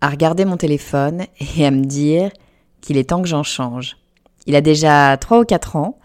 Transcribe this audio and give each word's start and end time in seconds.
à 0.00 0.08
regarder 0.08 0.44
mon 0.44 0.56
téléphone 0.56 1.24
et 1.56 1.66
à 1.66 1.70
me 1.70 1.84
dire 1.84 2.30
qu'il 2.80 2.96
est 2.96 3.10
temps 3.10 3.22
que 3.22 3.28
j'en 3.28 3.42
change. 3.42 3.96
Il 4.46 4.56
a 4.56 4.60
déjà 4.60 5.16
3 5.16 5.40
ou 5.40 5.44
4 5.44 5.76
ans. 5.76 5.98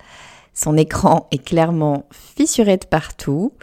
Son 0.54 0.78
écran 0.78 1.28
est 1.32 1.44
clairement 1.44 2.06
fissuré 2.12 2.78
de 2.78 2.86
partout. 2.86 3.54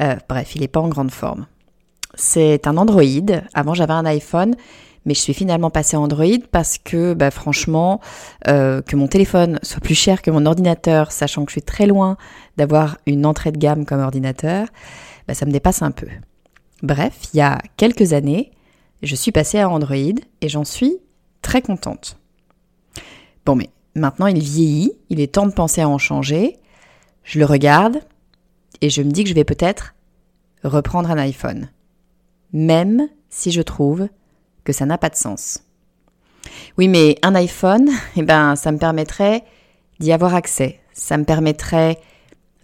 Euh, 0.00 0.16
bref, 0.28 0.54
il 0.54 0.60
n'est 0.60 0.68
pas 0.68 0.80
en 0.80 0.88
grande 0.88 1.10
forme. 1.10 1.46
C'est 2.14 2.66
un 2.66 2.76
Android. 2.76 3.02
Avant, 3.54 3.74
j'avais 3.74 3.92
un 3.92 4.06
iPhone, 4.06 4.56
mais 5.04 5.14
je 5.14 5.20
suis 5.20 5.34
finalement 5.34 5.70
passée 5.70 5.96
à 5.96 6.00
Android 6.00 6.26
parce 6.50 6.78
que, 6.78 7.14
bah, 7.14 7.30
franchement, 7.30 8.00
euh, 8.48 8.82
que 8.82 8.96
mon 8.96 9.06
téléphone 9.06 9.58
soit 9.62 9.80
plus 9.80 9.94
cher 9.94 10.22
que 10.22 10.30
mon 10.30 10.46
ordinateur, 10.46 11.12
sachant 11.12 11.44
que 11.44 11.50
je 11.50 11.54
suis 11.54 11.62
très 11.62 11.86
loin 11.86 12.16
d'avoir 12.56 12.98
une 13.06 13.24
entrée 13.24 13.52
de 13.52 13.58
gamme 13.58 13.84
comme 13.84 14.00
ordinateur, 14.00 14.66
bah, 15.26 15.34
ça 15.34 15.46
me 15.46 15.52
dépasse 15.52 15.82
un 15.82 15.90
peu. 15.90 16.08
Bref, 16.82 17.14
il 17.32 17.38
y 17.38 17.40
a 17.40 17.58
quelques 17.76 18.12
années, 18.12 18.50
je 19.02 19.14
suis 19.14 19.32
passée 19.32 19.58
à 19.58 19.68
Android 19.68 19.96
et 20.40 20.48
j'en 20.48 20.64
suis 20.64 20.98
très 21.42 21.62
contente. 21.62 22.18
Bon, 23.44 23.54
mais 23.54 23.70
maintenant 23.94 24.26
il 24.26 24.42
vieillit, 24.42 24.92
il 25.08 25.20
est 25.20 25.34
temps 25.34 25.46
de 25.46 25.52
penser 25.52 25.80
à 25.80 25.88
en 25.88 25.98
changer. 25.98 26.56
Je 27.24 27.38
le 27.38 27.44
regarde 27.44 28.00
et 28.80 28.90
je 28.90 29.02
me 29.02 29.10
dis 29.10 29.22
que 29.24 29.30
je 29.30 29.34
vais 29.34 29.44
peut-être 29.44 29.94
reprendre 30.64 31.10
un 31.10 31.18
iPhone. 31.18 31.70
Même 32.52 33.08
si 33.28 33.50
je 33.50 33.62
trouve 33.62 34.08
que 34.64 34.72
ça 34.72 34.86
n'a 34.86 34.98
pas 34.98 35.10
de 35.10 35.16
sens. 35.16 35.62
Oui, 36.76 36.88
mais 36.88 37.16
un 37.22 37.34
iPhone, 37.34 37.88
eh 38.16 38.22
ben, 38.22 38.56
ça 38.56 38.72
me 38.72 38.78
permettrait 38.78 39.44
d'y 40.00 40.12
avoir 40.12 40.34
accès. 40.34 40.80
Ça 40.92 41.16
me 41.16 41.24
permettrait 41.24 41.98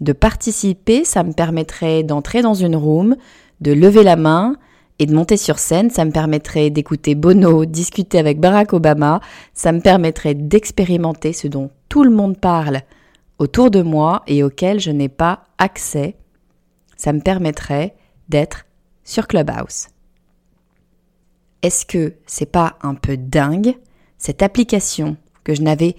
de 0.00 0.12
participer, 0.12 1.05
ça 1.05 1.22
me 1.22 1.32
permettrait 1.32 2.02
d'entrer 2.02 2.42
dans 2.42 2.55
une 2.55 2.77
room, 2.77 3.16
de 3.60 3.72
lever 3.72 4.02
la 4.02 4.16
main, 4.16 4.56
et 4.98 5.06
de 5.06 5.14
monter 5.14 5.36
sur 5.36 5.58
scène, 5.58 5.90
ça 5.90 6.04
me 6.04 6.12
permettrait 6.12 6.70
d'écouter 6.70 7.14
Bono, 7.14 7.64
discuter 7.64 8.18
avec 8.18 8.38
Barack 8.38 8.72
Obama, 8.72 9.20
ça 9.52 9.72
me 9.72 9.80
permettrait 9.80 10.34
d'expérimenter 10.34 11.32
ce 11.32 11.48
dont 11.48 11.70
tout 11.88 12.04
le 12.04 12.10
monde 12.10 12.38
parle 12.38 12.80
autour 13.38 13.70
de 13.70 13.82
moi 13.82 14.22
et 14.26 14.42
auquel 14.44 14.78
je 14.78 14.90
n'ai 14.90 15.08
pas 15.08 15.44
accès. 15.58 16.16
Ça 16.96 17.12
me 17.12 17.20
permettrait 17.20 17.94
d'être 18.28 18.66
sur 19.02 19.26
Clubhouse. 19.26 19.88
Est-ce 21.62 21.86
que 21.86 22.14
c'est 22.26 22.50
pas 22.50 22.76
un 22.82 22.94
peu 22.94 23.16
dingue 23.16 23.74
cette 24.18 24.42
application 24.42 25.16
que 25.42 25.54
je 25.54 25.62
n'avais 25.62 25.96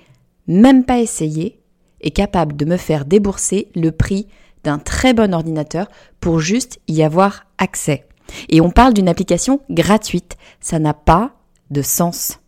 même 0.47 0.85
pas 0.85 0.99
essayée 0.99 1.59
est 2.01 2.11
capable 2.11 2.55
de 2.55 2.66
me 2.66 2.77
faire 2.77 3.05
débourser 3.05 3.69
le 3.75 3.91
prix 3.91 4.27
d'un 4.63 4.79
très 4.79 5.13
bon 5.13 5.33
ordinateur 5.33 5.88
pour 6.19 6.39
juste 6.39 6.79
y 6.88 7.03
avoir 7.03 7.45
accès? 7.57 8.05
Et 8.50 8.62
on 8.62 8.70
parle 8.70 8.94
d'une 8.94 9.09
application 9.09 9.62
gratuite. 9.70 10.38
Ça 10.59 10.80
n'a 10.80 10.94
pas 10.94 11.34
de 11.72 11.81
sens. 11.81 12.40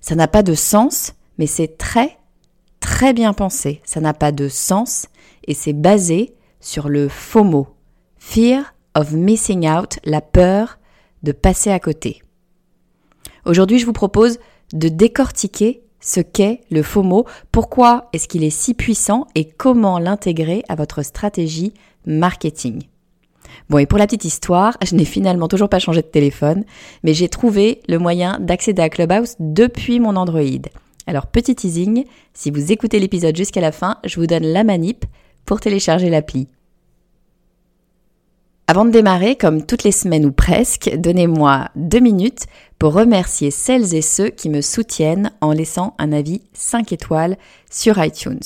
Ça 0.00 0.14
n'a 0.14 0.28
pas 0.28 0.42
de 0.42 0.54
sens, 0.54 1.14
mais 1.38 1.46
c'est 1.46 1.78
très, 1.78 2.18
très 2.80 3.12
bien 3.12 3.32
pensé. 3.32 3.80
Ça 3.84 4.00
n'a 4.00 4.14
pas 4.14 4.32
de 4.32 4.48
sens 4.48 5.06
et 5.46 5.54
c'est 5.54 5.72
basé 5.72 6.34
sur 6.60 6.88
le 6.88 7.08
FOMO. 7.08 7.68
Fear 8.18 8.74
of 8.94 9.12
missing 9.12 9.68
out, 9.68 9.98
la 10.04 10.20
peur 10.20 10.78
de 11.22 11.32
passer 11.32 11.70
à 11.70 11.80
côté. 11.80 12.22
Aujourd'hui, 13.44 13.78
je 13.78 13.86
vous 13.86 13.92
propose 13.92 14.38
de 14.72 14.88
décortiquer 14.88 15.82
ce 16.00 16.20
qu'est 16.20 16.60
le 16.70 16.82
FOMO, 16.82 17.26
pourquoi 17.50 18.08
est-ce 18.12 18.28
qu'il 18.28 18.44
est 18.44 18.50
si 18.50 18.74
puissant 18.74 19.26
et 19.34 19.44
comment 19.44 19.98
l'intégrer 19.98 20.62
à 20.68 20.76
votre 20.76 21.02
stratégie 21.02 21.74
marketing? 22.06 22.84
Bon, 23.68 23.78
et 23.78 23.86
pour 23.86 23.98
la 23.98 24.06
petite 24.06 24.24
histoire, 24.24 24.76
je 24.84 24.94
n'ai 24.94 25.04
finalement 25.04 25.48
toujours 25.48 25.68
pas 25.68 25.80
changé 25.80 26.00
de 26.00 26.06
téléphone, 26.06 26.64
mais 27.02 27.14
j'ai 27.14 27.28
trouvé 27.28 27.82
le 27.88 27.98
moyen 27.98 28.38
d'accéder 28.38 28.82
à 28.82 28.88
Clubhouse 28.88 29.34
depuis 29.40 29.98
mon 29.98 30.14
Android. 30.14 30.42
Alors, 31.08 31.26
petit 31.26 31.54
teasing, 31.54 32.04
si 32.32 32.50
vous 32.50 32.70
écoutez 32.70 33.00
l'épisode 33.00 33.36
jusqu'à 33.36 33.60
la 33.60 33.72
fin, 33.72 33.98
je 34.04 34.20
vous 34.20 34.26
donne 34.26 34.44
la 34.44 34.62
manip 34.62 35.04
pour 35.44 35.60
télécharger 35.60 36.10
l'appli. 36.10 36.48
Avant 38.68 38.84
de 38.84 38.90
démarrer, 38.90 39.36
comme 39.36 39.64
toutes 39.64 39.84
les 39.84 39.92
semaines 39.92 40.26
ou 40.26 40.32
presque, 40.32 40.90
donnez-moi 40.96 41.68
deux 41.76 42.00
minutes 42.00 42.46
pour 42.80 42.94
remercier 42.94 43.52
celles 43.52 43.94
et 43.94 44.02
ceux 44.02 44.28
qui 44.28 44.48
me 44.48 44.60
soutiennent 44.60 45.30
en 45.40 45.52
laissant 45.52 45.94
un 45.98 46.12
avis 46.12 46.42
5 46.52 46.92
étoiles 46.92 47.36
sur 47.70 48.02
iTunes. 48.02 48.40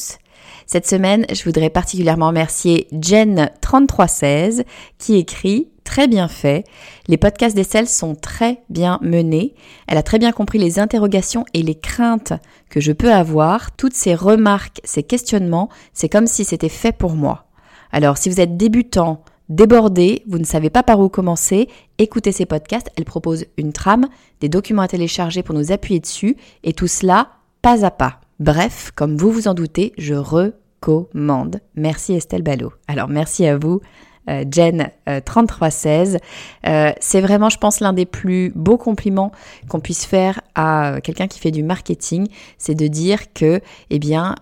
Cette 0.66 0.86
semaine, 0.86 1.26
je 1.32 1.42
voudrais 1.44 1.70
particulièrement 1.70 2.28
remercier 2.28 2.88
Jen3316 2.92 4.64
qui 4.98 5.16
écrit 5.16 5.68
très 5.84 6.06
bien 6.06 6.28
fait. 6.28 6.64
Les 7.08 7.16
podcasts 7.16 7.56
d'Estelle 7.56 7.88
sont 7.88 8.14
très 8.14 8.62
bien 8.68 9.00
menés. 9.02 9.54
Elle 9.88 9.98
a 9.98 10.04
très 10.04 10.20
bien 10.20 10.30
compris 10.30 10.58
les 10.58 10.78
interrogations 10.78 11.44
et 11.52 11.62
les 11.62 11.74
craintes 11.74 12.32
que 12.68 12.80
je 12.80 12.92
peux 12.92 13.12
avoir. 13.12 13.72
Toutes 13.72 13.94
ces 13.94 14.14
remarques, 14.14 14.80
ces 14.84 15.02
questionnements, 15.02 15.68
c'est 15.92 16.08
comme 16.08 16.28
si 16.28 16.44
c'était 16.44 16.68
fait 16.68 16.92
pour 16.92 17.14
moi. 17.14 17.46
Alors, 17.90 18.18
si 18.18 18.28
vous 18.28 18.40
êtes 18.40 18.56
débutant, 18.56 19.24
débordé, 19.48 20.22
vous 20.28 20.38
ne 20.38 20.44
savez 20.44 20.70
pas 20.70 20.84
par 20.84 21.00
où 21.00 21.08
commencer, 21.08 21.68
écoutez 21.98 22.30
ces 22.30 22.46
podcasts. 22.46 22.90
Elle 22.96 23.04
propose 23.04 23.46
une 23.56 23.72
trame, 23.72 24.06
des 24.40 24.48
documents 24.48 24.82
à 24.82 24.88
télécharger 24.88 25.42
pour 25.42 25.56
nous 25.56 25.72
appuyer 25.72 25.98
dessus 25.98 26.36
et 26.62 26.72
tout 26.72 26.86
cela 26.86 27.30
pas 27.62 27.84
à 27.84 27.90
pas. 27.90 28.20
Bref, 28.40 28.90
comme 28.94 29.18
vous 29.18 29.30
vous 29.30 29.48
en 29.48 29.54
doutez, 29.54 29.92
je 29.98 30.14
recommande. 30.14 31.60
Merci 31.74 32.14
Estelle 32.14 32.42
Ballot. 32.42 32.72
Alors 32.88 33.06
merci 33.06 33.46
à 33.46 33.58
vous. 33.58 33.82
Euh, 34.30 34.44
Jen 34.50 34.90
3316. 35.26 36.14
Euh, 36.14 36.70
euh, 36.70 36.92
c'est 37.00 37.20
vraiment, 37.20 37.50
je 37.50 37.58
pense, 37.58 37.80
l'un 37.80 37.92
des 37.92 38.06
plus 38.06 38.50
beaux 38.54 38.78
compliments 38.78 39.30
qu'on 39.68 39.80
puisse 39.80 40.06
faire 40.06 40.40
à 40.54 41.00
quelqu'un 41.02 41.26
qui 41.26 41.38
fait 41.38 41.50
du 41.50 41.62
marketing, 41.62 42.28
c'est 42.56 42.74
de 42.74 42.86
dire 42.86 43.32
que, 43.34 43.60
eh 43.90 43.98
bien, 43.98 44.34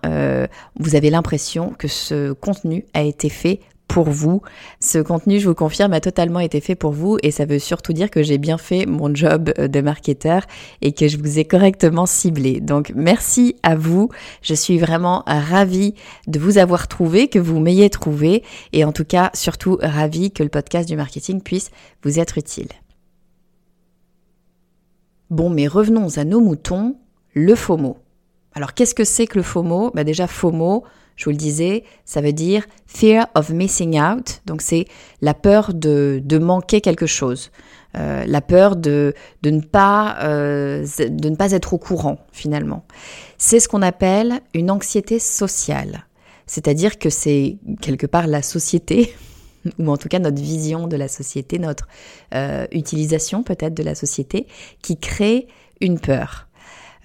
vous 0.79 0.95
avez 0.95 1.09
l'impression 1.09 1.73
que 1.77 1.89
ce 1.89 2.31
contenu 2.31 2.85
a 2.93 3.01
été 3.01 3.27
fait 3.27 3.59
pour 3.89 4.09
vous. 4.09 4.41
Ce 4.79 4.99
contenu, 4.99 5.39
je 5.39 5.49
vous 5.49 5.55
confirme, 5.55 5.91
a 5.91 5.99
totalement 5.99 6.39
été 6.39 6.61
fait 6.61 6.75
pour 6.75 6.91
vous 6.91 7.17
et 7.23 7.31
ça 7.31 7.45
veut 7.45 7.59
surtout 7.59 7.91
dire 7.91 8.09
que 8.09 8.23
j'ai 8.23 8.37
bien 8.37 8.57
fait 8.57 8.85
mon 8.85 9.13
job 9.13 9.51
de 9.57 9.81
marketeur 9.81 10.43
et 10.81 10.93
que 10.93 11.09
je 11.09 11.17
vous 11.17 11.39
ai 11.39 11.43
correctement 11.43 12.05
ciblé. 12.05 12.61
Donc 12.61 12.93
merci 12.95 13.55
à 13.63 13.75
vous. 13.75 14.09
Je 14.41 14.53
suis 14.53 14.77
vraiment 14.77 15.23
ravie 15.25 15.95
de 16.27 16.39
vous 16.39 16.57
avoir 16.57 16.87
trouvé, 16.87 17.27
que 17.27 17.39
vous 17.39 17.59
m'ayez 17.59 17.89
trouvé 17.89 18.43
et 18.71 18.85
en 18.85 18.93
tout 18.93 19.05
cas 19.05 19.31
surtout 19.33 19.77
ravie 19.81 20.31
que 20.31 20.43
le 20.43 20.49
podcast 20.49 20.87
du 20.87 20.95
marketing 20.95 21.41
puisse 21.41 21.71
vous 22.03 22.19
être 22.19 22.37
utile. 22.37 22.69
Bon, 25.31 25.49
mais 25.49 25.67
revenons 25.67 26.17
à 26.17 26.23
nos 26.23 26.41
moutons, 26.41 26.95
le 27.33 27.55
FOMO. 27.55 27.97
Alors 28.53 28.73
qu'est-ce 28.73 28.95
que 28.95 29.03
c'est 29.03 29.27
que 29.27 29.37
le 29.37 29.43
FOMO? 29.43 29.91
Bah 29.93 30.03
Déjà 30.03 30.27
FOMO, 30.27 30.83
je 31.15 31.25
vous 31.25 31.31
le 31.31 31.37
disais, 31.37 31.83
ça 32.05 32.21
veut 32.21 32.33
dire 32.33 32.65
fear 32.87 33.27
of 33.35 33.49
missing 33.49 33.99
out. 33.99 34.41
Donc 34.45 34.61
c'est 34.61 34.85
la 35.21 35.33
peur 35.33 35.73
de, 35.73 36.21
de, 36.23 36.37
manquer 36.37 36.81
quelque 36.81 37.05
chose, 37.05 37.51
euh, 37.97 38.23
la 38.25 38.41
peur 38.41 38.75
de, 38.75 39.13
de, 39.41 39.49
ne 39.49 39.61
pas, 39.61 40.17
euh, 40.23 40.85
de 40.97 41.29
ne 41.29 41.35
pas 41.35 41.51
être 41.51 41.73
au 41.73 41.77
courant 41.77 42.19
finalement. 42.31 42.85
C'est 43.37 43.59
ce 43.59 43.67
qu'on 43.67 43.81
appelle 43.81 44.39
une 44.53 44.71
anxiété 44.71 45.19
sociale. 45.19 46.05
C'est-à-dire 46.47 46.97
que 46.97 47.09
c'est 47.09 47.57
quelque 47.81 48.07
part 48.07 48.25
la 48.25 48.41
société, 48.41 49.13
ou 49.79 49.89
en 49.89 49.97
tout 49.97 50.07
cas 50.07 50.19
notre 50.19 50.41
vision 50.41 50.87
de 50.87 50.95
la 50.95 51.07
société, 51.07 51.59
notre 51.59 51.87
euh, 52.33 52.65
utilisation 52.71 53.43
peut-être 53.43 53.73
de 53.73 53.83
la 53.83 53.93
société, 53.93 54.47
qui 54.81 54.97
crée 54.97 55.47
une 55.81 55.99
peur. 55.99 56.48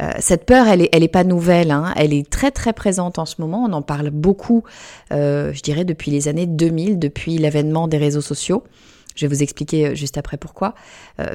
Euh, 0.01 0.11
cette 0.19 0.45
peur, 0.45 0.67
elle 0.67 0.83
est, 0.83 0.89
elle 0.93 1.03
est 1.03 1.09
pas 1.09 1.25
nouvelle, 1.25 1.71
hein. 1.71 1.93
elle 1.97 2.13
est 2.13 2.29
très 2.29 2.51
très 2.51 2.73
présente 2.73 3.19
en 3.19 3.27
ce 3.27 3.37
moment. 3.41 3.65
On 3.69 3.73
en 3.73 3.83
parle 3.83 4.11
beaucoup, 4.11 4.65
euh, 5.13 5.53
je 5.53 5.63
dirais, 5.63 5.85
depuis 5.85 6.11
les 6.11 6.29
années 6.29 6.47
2000, 6.47 6.99
depuis 6.99 7.39
l'avènement 7.39 7.89
des 7.89 7.99
réseaux 7.99 8.21
sociaux. 8.21 8.65
Je 9.15 9.27
vais 9.27 9.35
vous 9.35 9.43
expliquer 9.45 9.87
euh, 9.87 9.95
juste 9.95 10.19
après 10.19 10.37
pourquoi. 10.37 10.75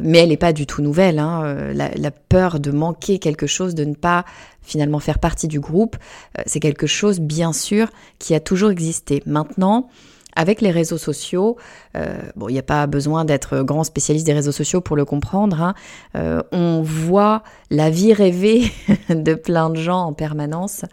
mais 0.04 0.18
elle 0.20 0.30
n'est 0.30 0.38
pas 0.38 0.52
du 0.52 0.66
tout 0.66 0.82
nouvelle. 0.82 1.20
Hein. 1.20 1.72
La, 1.74 1.90
la, 1.96 2.12
peur 2.12 2.60
de 2.60 2.72
manquer 2.72 3.20
quelque 3.20 3.48
chose, 3.48 3.76
de 3.76 3.86
ne 3.86 3.96
pas 3.96 4.26
finalement 4.62 5.00
faire 5.00 5.20
partie 5.20 5.48
du 5.48 5.60
groupe, 5.60 5.96
c'est 6.46 6.60
quelque 6.60 6.86
chose, 6.86 7.20
bien 7.22 7.54
sûr, 7.54 7.90
qui 8.20 8.36
a 8.36 8.40
toujours 8.40 8.70
existé. 8.70 9.24
Maintenant, 9.26 9.90
avec 10.40 10.62
les 10.62 10.72
réseaux 10.72 10.98
sociaux, 10.98 11.58
euh, 11.98 12.18
bon, 12.38 12.48
il 12.48 12.54
n'y 12.54 12.60
a 12.60 12.64
pas 12.64 12.88
besoin 12.88 13.26
d'être 13.26 13.62
grand 13.64 13.84
spécialiste 13.84 14.26
des 14.26 14.32
réseaux 14.32 14.54
sociaux 14.54 14.80
pour 14.80 14.96
le 14.96 15.04
comprendre. 15.04 15.62
Hein, 15.62 15.74
euh, 16.16 16.42
on 16.54 16.82
voit 16.82 17.44
la 17.72 17.90
vie 17.90 18.14
rêvée 18.14 18.72
de 19.10 19.34
plein 19.34 19.70
de 19.70 19.76
gens 19.76 20.00
en 20.06 20.14
permanence. 20.14 20.86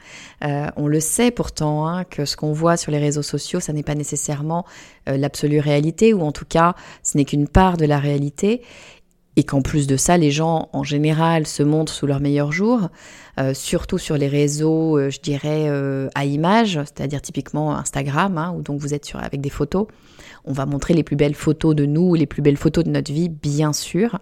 Euh, 0.43 0.67
on 0.75 0.89
le 0.89 0.99
sait 0.99 1.31
pourtant 1.31 1.87
hein, 1.87 2.03
que 2.03 2.25
ce 2.25 2.37
qu'on 2.37 2.53
voit 2.53 2.77
sur 2.77 2.91
les 2.91 2.99
réseaux 2.99 3.23
sociaux, 3.23 3.61
ça 3.61 3.73
n'est 3.73 3.85
pas 3.85 3.95
nécessairement 3.95 4.65
l'absolue 5.07 5.61
réalité, 5.61 6.13
ou 6.13 6.23
en 6.23 6.33
tout 6.33 6.45
cas, 6.45 6.75
ce 7.05 7.17
n'est 7.17 7.25
qu'une 7.25 7.47
part 7.47 7.77
de 7.77 7.87
la 7.87 8.01
réalité 8.01 8.63
et 9.37 9.45
qu'en 9.45 9.61
plus 9.61 9.87
de 9.87 9.97
ça, 9.97 10.17
les 10.17 10.31
gens 10.31 10.71
en 10.73 10.83
général 10.83 11.47
se 11.47 11.63
montrent 11.63 11.93
sous 11.93 12.07
leur 12.07 12.21
meilleur 12.21 12.53
jour, 12.53 12.89
euh, 13.39 13.53
surtout 13.53 13.99
sur 13.99 14.17
les 14.17 14.29
réseaux, 14.29 14.99
euh, 14.99 15.11
je 15.11 15.21
dirais, 15.21 15.67
euh, 15.69 16.09
à 16.15 16.25
images, 16.25 16.81
c'est-à-dire 16.85 17.21
typiquement 17.21 17.77
Instagram, 17.77 18.39
hein, 18.39 18.55
où 18.57 18.63
donc 18.63 18.81
vous 18.81 18.95
êtes 18.95 19.13
avec 19.15 19.43
des 19.43 19.51
photos. 19.51 19.87
On 20.47 20.53
va 20.53 20.65
montrer 20.65 20.95
les 20.95 21.03
plus 21.03 21.17
belles 21.17 21.35
photos 21.35 21.75
de 21.75 21.85
nous, 21.85 22.15
les 22.15 22.27
plus 22.27 22.41
belles 22.41 22.57
photos 22.57 22.85
de 22.85 22.91
notre 22.91 23.13
vie, 23.13 23.29
bien 23.29 23.75
sûr. 23.75 24.21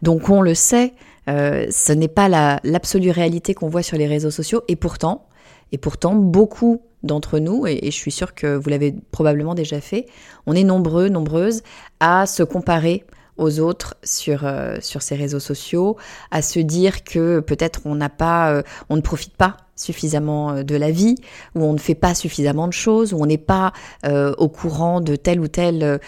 Donc 0.00 0.28
on 0.28 0.42
le 0.42 0.54
sait, 0.54 0.92
ce 1.26 1.92
n'est 1.92 2.08
pas 2.08 2.28
l'absolue 2.62 3.10
réalité 3.10 3.54
qu'on 3.54 3.68
voit 3.68 3.82
sur 3.82 3.96
les 3.96 4.06
réseaux 4.06 4.30
sociaux, 4.30 4.62
et 4.68 4.76
pourtant, 4.76 5.26
et 5.72 5.78
pourtant, 5.78 6.14
beaucoup 6.14 6.82
d'entre 7.02 7.38
nous, 7.38 7.66
et, 7.66 7.80
je 7.84 7.90
suis 7.90 8.12
sûre 8.12 8.34
que 8.34 8.54
vous 8.54 8.68
l'avez 8.68 8.94
probablement 9.10 9.54
déjà 9.54 9.80
fait, 9.80 10.06
on 10.46 10.54
est 10.54 10.64
nombreux, 10.64 11.08
nombreuses 11.08 11.62
à 12.00 12.26
se 12.26 12.42
comparer 12.42 13.04
aux 13.36 13.60
autres 13.60 13.96
sur 14.02 14.44
euh, 14.44 14.76
sur 14.80 15.02
ces 15.02 15.14
réseaux 15.14 15.40
sociaux, 15.40 15.96
à 16.30 16.42
se 16.42 16.58
dire 16.58 17.04
que 17.04 17.40
peut-être 17.40 17.80
on 17.84 17.94
n'a 17.94 18.08
pas, 18.08 18.52
euh, 18.52 18.62
on 18.90 18.96
ne 18.96 19.00
profite 19.00 19.36
pas 19.36 19.56
suffisamment 19.74 20.50
euh, 20.50 20.62
de 20.62 20.76
la 20.76 20.90
vie, 20.90 21.16
ou 21.54 21.64
on 21.64 21.72
ne 21.72 21.78
fait 21.78 21.94
pas 21.94 22.14
suffisamment 22.14 22.68
de 22.68 22.72
choses, 22.72 23.12
ou 23.12 23.22
on 23.22 23.26
n'est 23.26 23.38
pas 23.38 23.72
au 24.04 24.48
courant 24.48 25.00
de 25.00 25.16
tel 25.16 25.40
ou 25.40 25.48
tel 25.48 26.00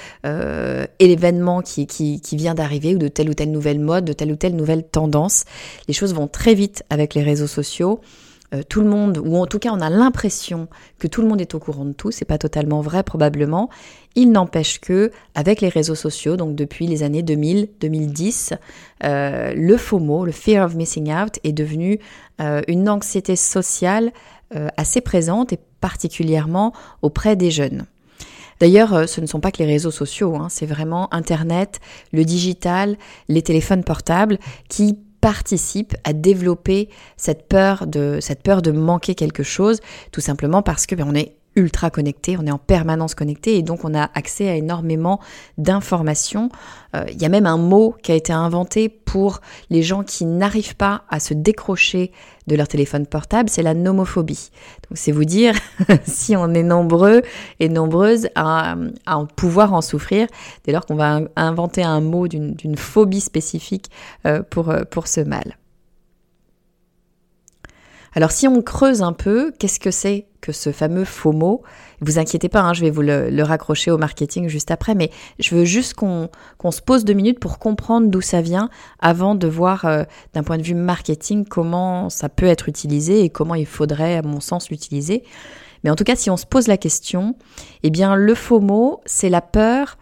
événement 0.99 1.63
qui, 1.63 1.87
qui, 1.87 2.21
qui 2.21 2.37
vient 2.37 2.55
d'arriver, 2.55 2.95
ou 2.95 2.99
de 2.99 3.09
telle 3.09 3.31
ou 3.31 3.35
telle 3.35 3.51
nouvelle 3.51 3.81
mode, 3.81 4.05
de 4.05 4.13
telle 4.13 4.33
ou 4.33 4.37
telle 4.37 4.57
nouvelle 4.57 4.85
tendance. 4.85 5.45
Les 5.89 5.95
choses 5.95 6.15
vont 6.15 6.29
très 6.29 6.55
vite 6.55 6.85
avec 6.91 7.15
les 7.15 7.23
réseaux 7.23 7.47
sociaux. 7.47 8.01
Euh, 8.53 8.63
tout 8.69 8.81
le 8.81 8.89
monde, 8.89 9.19
ou 9.19 9.37
en 9.37 9.47
tout 9.47 9.59
cas 9.59 9.71
on 9.73 9.81
a 9.81 9.91
l'impression 9.91 10.69
que 10.99 11.07
tout 11.07 11.23
le 11.23 11.29
monde 11.29 11.41
est 11.41 11.55
au 11.55 11.59
courant 11.59 11.85
de 11.85 11.93
tout, 11.93 12.11
c'est 12.11 12.25
pas 12.25 12.39
totalement 12.39 12.81
vrai 12.81 13.03
probablement. 13.03 13.71
Il 14.15 14.31
n'empêche 14.33 14.81
que 14.81 15.11
avec 15.35 15.61
les 15.61 15.69
réseaux 15.69 15.95
sociaux, 15.95 16.37
donc 16.37 16.55
depuis 16.55 16.87
les 16.87 17.03
années 17.03 17.23
2000-2010, 17.23 18.57
euh, 19.05 19.53
le 19.55 19.77
FOMO, 19.77 20.25
le 20.25 20.33
fear 20.33 20.65
of 20.67 20.75
missing 20.75 21.13
out, 21.13 21.39
est 21.43 21.53
devenu 21.53 21.99
euh, 22.41 22.63
une 22.69 22.89
anxiété 22.89 23.37
sociale 23.37 24.13
assez 24.77 25.01
présente 25.01 25.53
et 25.53 25.59
particulièrement 25.81 26.73
auprès 27.03 27.35
des 27.35 27.51
jeunes. 27.51 27.87
D'ailleurs, 28.61 29.09
ce 29.09 29.21
ne 29.21 29.27
sont 29.27 29.41
pas 29.41 29.51
que 29.51 29.59
les 29.59 29.67
réseaux 29.67 29.91
sociaux, 29.91 30.37
hein, 30.37 30.47
c'est 30.49 30.67
vraiment 30.67 31.13
Internet, 31.13 31.81
le 32.13 32.25
digital, 32.25 32.97
les 33.27 33.43
téléphones 33.43 33.83
portables 33.83 34.39
qui 34.69 34.97
participe 35.25 35.97
à 36.05 36.13
développer 36.13 36.91
cette 37.17 37.49
peur 37.49 37.87
de 37.87 38.71
manquer 38.71 39.15
quelque 39.15 39.43
chose, 39.43 39.81
tout 40.13 40.21
simplement 40.21 40.61
parce 40.61 40.85
que 40.85 40.95
ben, 40.95 41.07
on 41.09 41.15
est 41.15 41.35
ultra 41.57 41.91
connecté, 41.91 42.37
on 42.39 42.47
est 42.47 42.51
en 42.51 42.59
permanence 42.59 43.15
connecté 43.15 43.57
et 43.57 43.63
donc 43.63 43.85
on 43.85 43.95
a 43.95 44.11
accès 44.15 44.49
à 44.49 44.57
énormément 44.57 45.21
d'informations. 45.59 46.51
Euh, 46.95 47.05
il 47.11 47.21
y 47.21 47.25
a 47.25 47.29
même 47.29 47.47
un 47.47 47.57
mot 47.57 47.95
qui 48.03 48.13
a 48.13 48.15
été 48.15 48.33
inventé 48.33 48.89
pour 48.89 49.41
les 49.71 49.83
gens 49.83 50.03
qui 50.03 50.25
n'arrivent 50.25 50.77
pas 50.77 51.03
à 51.09 51.21
se 51.21 51.35
décrocher 51.35 52.13
de 52.47 52.57
leur 52.57 52.69
téléphone 52.69 53.07
portable, 53.07 53.49
c'est 53.49 53.63
la 53.63 53.75
nomophobie. 53.75 54.51
Donc 54.89 54.99
c'est 54.99 55.13
vous 55.13 55.25
dire 55.25 55.55
si 56.05 56.37
on 56.37 56.53
est 56.53 56.63
nombreux 56.63 57.23
et 57.61 57.69
nombreuses 57.69 58.29
à, 58.35 58.77
pouvoir 59.37 59.73
en 59.73 59.81
souffrir 59.81 60.27
dès 60.65 60.73
lors 60.73 60.85
qu'on 60.85 60.97
va 60.97 61.21
inventer 61.37 61.83
un 61.83 62.01
mot 62.01 62.29
d'une 62.29 62.77
phobie 62.77 63.21
spécifique 63.21 63.91
euh, 64.27 64.43
pour, 64.43 64.71
euh, 64.71 64.83
pour 64.85 65.09
ce 65.09 65.21
mal. 65.21 65.57
Alors 68.15 68.31
si 68.31 68.47
on 68.47 68.63
creuse 68.63 69.03
un 69.03 69.13
peu, 69.13 69.53
qu'est-ce 69.59 69.81
que 69.81 69.91
c'est 69.91 70.27
que 70.41 70.53
ce 70.53 70.73
fameux 70.73 71.05
mot 71.25 71.63
Vous 72.01 72.19
inquiétez 72.19 72.49
pas, 72.49 72.61
hein, 72.61 72.73
je 72.73 72.83
vais 72.83 72.91
vous 72.91 73.03
le, 73.03 73.43
raccrocher 73.43 73.91
au 73.91 73.99
marketing 73.99 74.49
juste 74.49 74.71
après, 74.71 74.95
mais 74.95 75.11
je 75.41 75.55
veux 75.55 75.65
juste 75.65 75.95
qu'on 75.95 76.29
se 76.71 76.81
pose 76.81 77.05
deux 77.05 77.15
minutes 77.15 77.41
pour 77.41 77.59
comprendre 77.59 78.09
d'où 78.09 78.21
ça 78.21 78.41
vient 78.41 78.69
avant 79.01 79.35
de 79.35 79.49
voir 79.49 79.85
euh, 79.85 80.05
d'un 80.33 80.43
point 80.43 80.59
de 80.59 80.63
vue 80.63 80.75
marketing 80.75 81.45
comment 81.45 82.09
ça 82.11 82.29
peut 82.29 82.47
être 82.47 82.69
utilisé 82.69 83.25
et 83.25 83.31
comment 83.31 83.55
il 83.55 83.67
faudrait, 83.67 84.17
à 84.17 84.23
mon 84.23 84.41
sens, 84.41 84.71
l'utiliser. 84.71 85.25
Mais 85.83 85.91
en 85.91 85.97
tout 85.97 86.05
cas, 86.05 86.17
si 86.17 86.31
on 86.31 86.37
se 86.37 86.47
pose 86.47 86.69
la 86.69 86.77
question, 86.77 87.35
eh 87.83 87.91
bien 87.91 88.15
le 88.15 88.35
mot, 88.61 89.01
c'est 89.07 89.29
la 89.29 89.41
peur 89.41 89.99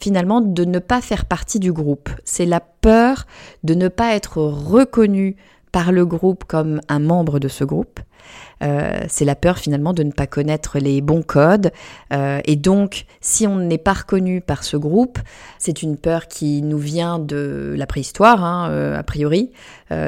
finalement 0.00 0.40
de 0.40 0.64
ne 0.64 0.78
pas 0.78 1.00
faire 1.00 1.24
partie 1.24 1.58
du 1.58 1.72
groupe. 1.72 2.08
C'est 2.24 2.46
la 2.46 2.60
peur 2.60 3.26
de 3.64 3.74
ne 3.74 3.88
pas 3.88 4.14
être 4.14 4.38
reconnu 4.38 5.36
par 5.78 5.92
le 5.92 6.04
groupe 6.04 6.42
comme 6.42 6.80
un 6.88 6.98
membre 6.98 7.38
de 7.38 7.46
ce 7.46 7.62
groupe. 7.62 8.00
Euh, 8.64 8.98
c'est 9.06 9.24
la 9.24 9.36
peur 9.36 9.58
finalement 9.58 9.92
de 9.92 10.02
ne 10.02 10.10
pas 10.10 10.26
connaître 10.26 10.80
les 10.80 11.00
bons 11.00 11.22
codes. 11.22 11.70
Euh, 12.12 12.40
et 12.46 12.56
donc, 12.56 13.04
si 13.20 13.46
on 13.46 13.58
n'est 13.58 13.78
pas 13.78 13.92
reconnu 13.92 14.40
par 14.40 14.64
ce 14.64 14.76
groupe, 14.76 15.20
c'est 15.60 15.84
une 15.84 15.96
peur 15.96 16.26
qui 16.26 16.62
nous 16.62 16.78
vient 16.78 17.20
de 17.20 17.76
la 17.78 17.86
préhistoire, 17.86 18.42
hein, 18.42 18.68
euh, 18.72 18.98
a 18.98 19.04
priori. 19.04 19.52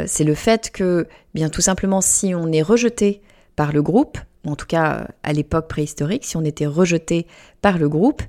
c'est 0.07 0.25
le 0.25 0.35
fait 0.35 0.73
que, 0.73 1.07
bien 1.35 1.49
tout 1.51 1.61
simplement, 1.61 2.01
si 2.01 2.35
on 2.35 2.51
est 2.51 2.63
rejeté 2.63 3.23
par 3.55 3.73
le 3.73 3.81
groupe, 3.81 4.19
en 4.45 4.57
tout 4.57 4.67
cas 4.67 5.07
à 5.23 5.33
l'époque 5.33 5.69
préhistorique, 5.69 6.25
si 6.25 6.37
on 6.37 6.45
était 6.45 6.67
rejeté 6.67 7.29
par 7.63 7.79
le 7.79 7.89
groupe, 7.89 8.23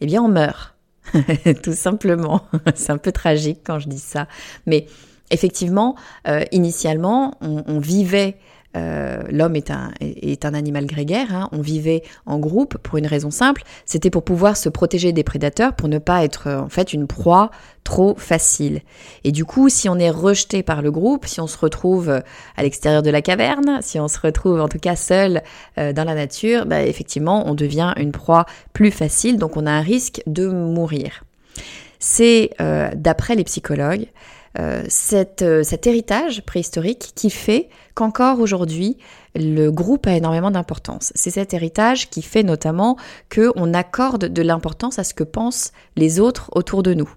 eh 0.00 0.06
bien 0.06 0.20
on 0.20 0.28
meurt. 0.28 0.74
tout 1.62 1.74
simplement. 1.74 2.42
c'est 2.74 2.90
un 2.90 2.98
peu 2.98 3.12
tragique 3.12 3.60
quand 3.64 3.78
je 3.78 3.88
dis 3.88 4.00
ça. 4.00 4.26
Mais 4.66 4.86
effectivement, 5.30 5.94
euh, 6.26 6.44
initialement, 6.52 7.34
on, 7.40 7.78
vivait 7.78 8.36
euh, 8.76 9.22
l'homme 9.30 9.56
est 9.56 9.70
un, 9.70 9.90
est 10.00 10.44
un 10.44 10.52
animal 10.52 10.86
grégaire, 10.86 11.34
hein. 11.34 11.48
on 11.52 11.60
vivait 11.60 12.02
en 12.26 12.38
groupe 12.38 12.76
pour 12.78 12.98
une 12.98 13.06
raison 13.06 13.30
simple, 13.30 13.62
c'était 13.86 14.10
pour 14.10 14.24
pouvoir 14.24 14.56
se 14.56 14.68
protéger 14.68 15.12
des 15.12 15.24
prédateurs, 15.24 15.72
pour 15.74 15.88
ne 15.88 15.98
pas 15.98 16.22
être 16.22 16.48
euh, 16.48 16.60
en 16.60 16.68
fait 16.68 16.92
une 16.92 17.06
proie 17.06 17.50
trop 17.82 18.14
facile. 18.16 18.82
Et 19.24 19.32
du 19.32 19.44
coup, 19.46 19.70
si 19.70 19.88
on 19.88 19.96
est 19.98 20.10
rejeté 20.10 20.62
par 20.62 20.82
le 20.82 20.90
groupe, 20.90 21.26
si 21.26 21.40
on 21.40 21.46
se 21.46 21.56
retrouve 21.56 22.10
à 22.56 22.62
l'extérieur 22.62 23.02
de 23.02 23.10
la 23.10 23.22
caverne, 23.22 23.78
si 23.80 23.98
on 23.98 24.08
se 24.08 24.18
retrouve 24.20 24.60
en 24.60 24.68
tout 24.68 24.78
cas 24.78 24.96
seul 24.96 25.42
dans 25.76 26.04
la 26.04 26.14
nature, 26.14 26.66
bah, 26.66 26.82
effectivement, 26.82 27.48
on 27.48 27.54
devient 27.54 27.94
une 27.96 28.12
proie 28.12 28.44
plus 28.74 28.90
facile, 28.90 29.38
donc 29.38 29.56
on 29.56 29.64
a 29.64 29.70
un 29.70 29.80
risque 29.80 30.20
de 30.26 30.48
mourir. 30.48 31.24
C'est, 31.98 32.50
d'après 32.94 33.36
les 33.36 33.44
psychologues, 33.44 34.08
euh, 34.58 34.84
euh, 35.42 35.62
cet 35.62 35.86
héritage 35.86 36.42
préhistorique 36.44 37.12
qui 37.14 37.30
fait 37.30 37.68
qu'encore 37.94 38.40
aujourd'hui, 38.40 38.96
le 39.34 39.70
groupe 39.70 40.06
a 40.06 40.16
énormément 40.16 40.50
d'importance. 40.50 41.12
C'est 41.14 41.30
cet 41.30 41.54
héritage 41.54 42.10
qui 42.10 42.22
fait 42.22 42.42
notamment 42.42 42.96
qu'on 43.32 43.74
accorde 43.74 44.26
de 44.26 44.42
l'importance 44.42 44.98
à 44.98 45.04
ce 45.04 45.14
que 45.14 45.24
pensent 45.24 45.72
les 45.96 46.18
autres 46.20 46.50
autour 46.54 46.82
de 46.82 46.94
nous. 46.94 47.10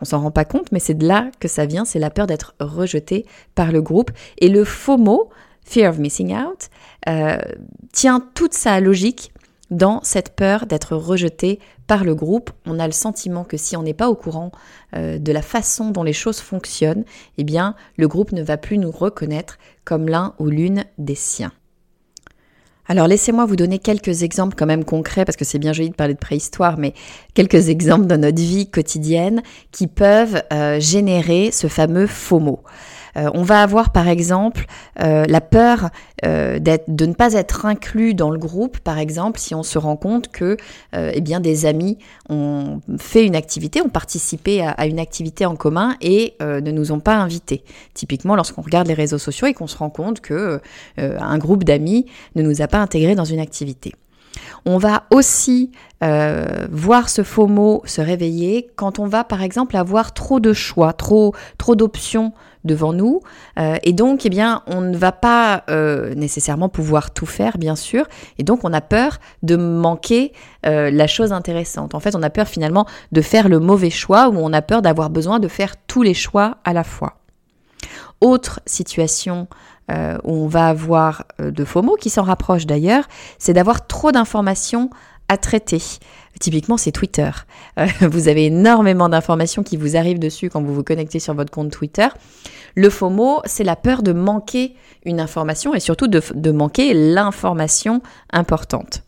On 0.00 0.04
s'en 0.04 0.20
rend 0.20 0.30
pas 0.30 0.44
compte, 0.44 0.72
mais 0.72 0.78
c'est 0.78 0.94
de 0.94 1.06
là 1.06 1.30
que 1.40 1.48
ça 1.48 1.64
vient, 1.64 1.84
c'est 1.84 1.98
la 1.98 2.10
peur 2.10 2.26
d'être 2.26 2.54
rejeté 2.60 3.24
par 3.54 3.72
le 3.72 3.80
groupe. 3.80 4.10
Et 4.38 4.48
le 4.48 4.64
faux 4.64 4.98
mot, 4.98 5.30
fear 5.64 5.90
of 5.90 5.98
missing 5.98 6.34
out, 6.34 6.68
euh, 7.08 7.38
tient 7.92 8.20
toute 8.34 8.52
sa 8.52 8.80
logique 8.80 9.32
dans 9.70 10.00
cette 10.02 10.36
peur 10.36 10.66
d'être 10.66 10.96
rejeté 10.96 11.58
par 11.86 12.04
le 12.04 12.14
groupe. 12.14 12.50
On 12.66 12.78
a 12.78 12.86
le 12.86 12.92
sentiment 12.92 13.44
que 13.44 13.56
si 13.56 13.76
on 13.76 13.82
n'est 13.82 13.94
pas 13.94 14.08
au 14.08 14.14
courant 14.14 14.52
euh, 14.94 15.18
de 15.18 15.32
la 15.32 15.42
façon 15.42 15.90
dont 15.90 16.02
les 16.02 16.12
choses 16.12 16.40
fonctionnent, 16.40 17.04
eh 17.38 17.44
bien, 17.44 17.74
le 17.96 18.08
groupe 18.08 18.32
ne 18.32 18.42
va 18.42 18.56
plus 18.56 18.78
nous 18.78 18.90
reconnaître 18.90 19.58
comme 19.84 20.08
l'un 20.08 20.34
ou 20.38 20.46
l'une 20.46 20.84
des 20.98 21.14
siens. 21.14 21.52
Alors 22.88 23.08
laissez-moi 23.08 23.46
vous 23.46 23.56
donner 23.56 23.80
quelques 23.80 24.22
exemples 24.22 24.54
quand 24.56 24.66
même 24.66 24.84
concrets, 24.84 25.24
parce 25.24 25.36
que 25.36 25.44
c'est 25.44 25.58
bien 25.58 25.72
joli 25.72 25.90
de 25.90 25.94
parler 25.94 26.14
de 26.14 26.18
préhistoire, 26.18 26.78
mais 26.78 26.94
quelques 27.34 27.68
exemples 27.68 28.06
de 28.06 28.16
notre 28.16 28.40
vie 28.40 28.70
quotidienne 28.70 29.42
qui 29.72 29.88
peuvent 29.88 30.42
euh, 30.52 30.78
générer 30.78 31.50
ce 31.50 31.66
fameux 31.66 32.08
mot. 32.30 32.62
Euh, 33.16 33.30
on 33.34 33.42
va 33.42 33.62
avoir 33.62 33.90
par 33.90 34.08
exemple 34.08 34.66
euh, 35.02 35.24
la 35.26 35.40
peur 35.40 35.90
euh, 36.24 36.58
de 36.58 37.06
ne 37.06 37.14
pas 37.14 37.34
être 37.34 37.66
inclus 37.66 38.14
dans 38.14 38.30
le 38.30 38.38
groupe, 38.38 38.78
par 38.78 38.98
exemple, 38.98 39.38
si 39.38 39.54
on 39.54 39.62
se 39.62 39.78
rend 39.78 39.96
compte 39.96 40.28
que 40.28 40.56
eh 40.92 41.20
des 41.20 41.66
amis 41.66 41.98
ont 42.30 42.80
fait 42.98 43.24
une 43.24 43.36
activité, 43.36 43.82
ont 43.82 43.88
participé 43.88 44.62
à, 44.62 44.86
une 44.86 44.98
activité 44.98 45.44
en 45.44 45.56
commun 45.56 45.96
et 46.00 46.34
ne 46.40 46.70
nous 46.70 46.92
ont 46.92 47.00
pas 47.00 47.16
invités. 47.16 47.64
Typiquement, 47.94 48.36
lorsqu'on 48.36 48.62
regarde 48.62 48.86
les 48.86 48.94
réseaux 48.94 49.18
sociaux 49.18 49.46
et 49.46 49.54
qu'on 49.54 49.66
se 49.66 49.76
rend 49.76 49.90
compte 49.90 50.20
que 50.20 50.60
un 50.96 51.38
groupe 51.38 51.64
d'amis 51.64 52.06
ne 52.36 52.42
nous 52.42 52.62
a 52.62 52.68
pas 52.68 52.78
intégrés 52.78 53.14
dans 53.14 53.24
une 53.24 53.40
activité. 53.40 53.92
On 54.64 54.78
va 54.78 55.04
aussi 55.10 55.70
voir 56.00 57.08
ce 57.08 57.22
faux 57.22 57.48
mot 57.48 57.82
se 57.84 58.00
réveiller 58.00 58.68
quand 58.76 58.98
on 58.98 59.06
va 59.06 59.24
par 59.24 59.42
exemple 59.42 59.76
avoir 59.76 60.14
trop 60.14 60.40
de 60.40 60.52
choix, 60.52 60.92
trop, 60.92 61.34
trop 61.58 61.74
d'options 61.74 62.32
devant 62.66 62.92
nous 62.92 63.20
euh, 63.58 63.76
et 63.82 63.92
donc 63.92 64.26
eh 64.26 64.28
bien 64.28 64.62
on 64.66 64.80
ne 64.80 64.96
va 64.96 65.12
pas 65.12 65.64
euh, 65.70 66.14
nécessairement 66.14 66.68
pouvoir 66.68 67.12
tout 67.12 67.26
faire 67.26 67.58
bien 67.58 67.76
sûr 67.76 68.06
et 68.38 68.42
donc 68.42 68.64
on 68.64 68.72
a 68.72 68.80
peur 68.80 69.18
de 69.42 69.56
manquer 69.56 70.32
euh, 70.66 70.90
la 70.90 71.06
chose 71.06 71.32
intéressante. 71.32 71.94
En 71.94 72.00
fait, 72.00 72.14
on 72.16 72.22
a 72.22 72.30
peur 72.30 72.48
finalement 72.48 72.86
de 73.12 73.20
faire 73.20 73.48
le 73.48 73.60
mauvais 73.60 73.90
choix 73.90 74.28
ou 74.28 74.36
on 74.36 74.52
a 74.52 74.62
peur 74.62 74.82
d'avoir 74.82 75.10
besoin 75.10 75.38
de 75.38 75.48
faire 75.48 75.76
tous 75.86 76.02
les 76.02 76.14
choix 76.14 76.56
à 76.64 76.72
la 76.72 76.84
fois. 76.84 77.18
Autre 78.20 78.60
situation 78.66 79.46
où 80.24 80.32
on 80.32 80.48
va 80.48 80.66
avoir 80.66 81.24
de 81.38 81.64
faux 81.64 81.82
mots 81.82 81.94
qui 81.94 82.10
s'en 82.10 82.24
rapprochent 82.24 82.66
d'ailleurs, 82.66 83.04
c'est 83.38 83.52
d'avoir 83.52 83.86
trop 83.86 84.10
d'informations 84.10 84.90
à 85.28 85.36
traiter. 85.36 85.82
Typiquement, 86.40 86.76
c'est 86.76 86.92
Twitter. 86.92 87.30
Euh, 87.78 87.86
vous 88.00 88.28
avez 88.28 88.46
énormément 88.46 89.08
d'informations 89.08 89.62
qui 89.62 89.76
vous 89.76 89.96
arrivent 89.96 90.18
dessus 90.18 90.50
quand 90.50 90.62
vous 90.62 90.74
vous 90.74 90.84
connectez 90.84 91.18
sur 91.18 91.34
votre 91.34 91.50
compte 91.50 91.70
Twitter. 91.70 92.08
Le 92.74 92.90
FOMO, 92.90 93.40
c'est 93.44 93.64
la 93.64 93.76
peur 93.76 94.02
de 94.02 94.12
manquer 94.12 94.74
une 95.04 95.20
information 95.20 95.74
et 95.74 95.80
surtout 95.80 96.08
de, 96.08 96.20
de 96.34 96.50
manquer 96.50 96.92
l'information 96.92 98.02
importante. 98.32 99.05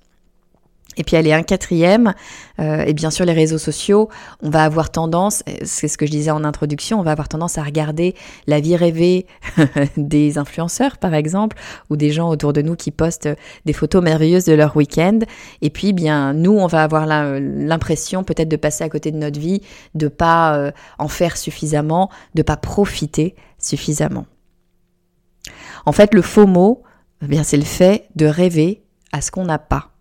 Et 0.98 1.04
puis 1.04 1.16
aller 1.16 1.32
un 1.32 1.42
quatrième, 1.42 2.12
euh, 2.58 2.84
et 2.84 2.92
bien 2.92 3.10
sûr 3.10 3.24
les 3.24 3.32
réseaux 3.32 3.58
sociaux, 3.58 4.08
on 4.42 4.50
va 4.50 4.64
avoir 4.64 4.90
tendance, 4.90 5.44
c'est 5.62 5.86
ce 5.86 5.96
que 5.96 6.04
je 6.04 6.10
disais 6.10 6.32
en 6.32 6.42
introduction, 6.44 6.98
on 6.98 7.02
va 7.04 7.12
avoir 7.12 7.28
tendance 7.28 7.56
à 7.56 7.62
regarder 7.62 8.16
la 8.48 8.58
vie 8.58 8.76
rêvée 8.76 9.26
des 9.96 10.38
influenceurs 10.38 10.98
par 10.98 11.14
exemple, 11.14 11.56
ou 11.88 11.96
des 11.96 12.10
gens 12.10 12.28
autour 12.28 12.52
de 12.52 12.62
nous 12.62 12.74
qui 12.74 12.90
postent 12.90 13.28
des 13.64 13.72
photos 13.72 14.02
merveilleuses 14.02 14.44
de 14.44 14.54
leur 14.54 14.76
week-end. 14.76 15.20
Et 15.62 15.70
puis 15.70 15.92
bien 15.92 16.34
nous, 16.34 16.52
on 16.52 16.66
va 16.66 16.82
avoir 16.82 17.06
l'impression 17.06 18.24
peut-être 18.24 18.48
de 18.48 18.56
passer 18.56 18.82
à 18.82 18.88
côté 18.88 19.12
de 19.12 19.16
notre 19.16 19.38
vie, 19.38 19.62
de 19.94 20.08
pas 20.08 20.56
euh, 20.56 20.72
en 20.98 21.08
faire 21.08 21.36
suffisamment, 21.36 22.10
de 22.34 22.42
pas 22.42 22.56
profiter 22.56 23.36
suffisamment. 23.58 24.26
En 25.86 25.92
fait, 25.92 26.12
le 26.12 26.22
faux 26.22 26.46
mot, 26.46 26.82
eh 27.22 27.26
bien 27.26 27.44
c'est 27.44 27.56
le 27.56 27.64
fait 27.64 28.08
de 28.16 28.26
rêver 28.26 28.82
à 29.12 29.20
ce 29.20 29.30
qu'on 29.30 29.44
n'a 29.44 29.58
pas. 29.58 29.92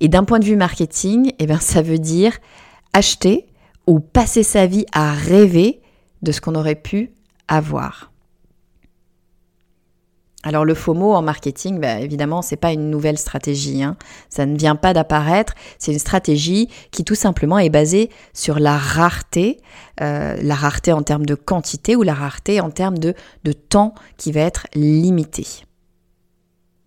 Et 0.00 0.08
d'un 0.08 0.24
point 0.24 0.38
de 0.38 0.44
vue 0.44 0.56
marketing, 0.56 1.32
eh 1.38 1.46
bien, 1.46 1.60
ça 1.60 1.82
veut 1.82 1.98
dire 1.98 2.38
acheter 2.92 3.46
ou 3.86 4.00
passer 4.00 4.42
sa 4.42 4.66
vie 4.66 4.86
à 4.92 5.12
rêver 5.12 5.80
de 6.22 6.32
ce 6.32 6.40
qu'on 6.40 6.54
aurait 6.54 6.74
pu 6.74 7.12
avoir. 7.48 8.10
Alors 10.44 10.66
le 10.66 10.74
FOMO 10.74 11.14
en 11.14 11.22
marketing, 11.22 11.80
bah, 11.80 12.00
évidemment, 12.00 12.42
c'est 12.42 12.56
pas 12.56 12.72
une 12.72 12.90
nouvelle 12.90 13.16
stratégie. 13.18 13.82
Hein. 13.82 13.96
Ça 14.28 14.44
ne 14.44 14.56
vient 14.56 14.76
pas 14.76 14.92
d'apparaître. 14.92 15.54
C'est 15.78 15.92
une 15.92 15.98
stratégie 15.98 16.68
qui 16.90 17.02
tout 17.02 17.14
simplement 17.14 17.58
est 17.58 17.70
basée 17.70 18.10
sur 18.34 18.58
la 18.58 18.76
rareté, 18.76 19.58
euh, 20.02 20.36
la 20.40 20.54
rareté 20.54 20.92
en 20.92 21.02
termes 21.02 21.24
de 21.24 21.34
quantité 21.34 21.96
ou 21.96 22.02
la 22.02 22.14
rareté 22.14 22.60
en 22.60 22.70
termes 22.70 22.98
de, 22.98 23.14
de 23.44 23.52
temps 23.52 23.94
qui 24.18 24.32
va 24.32 24.42
être 24.42 24.66
limité. 24.74 25.64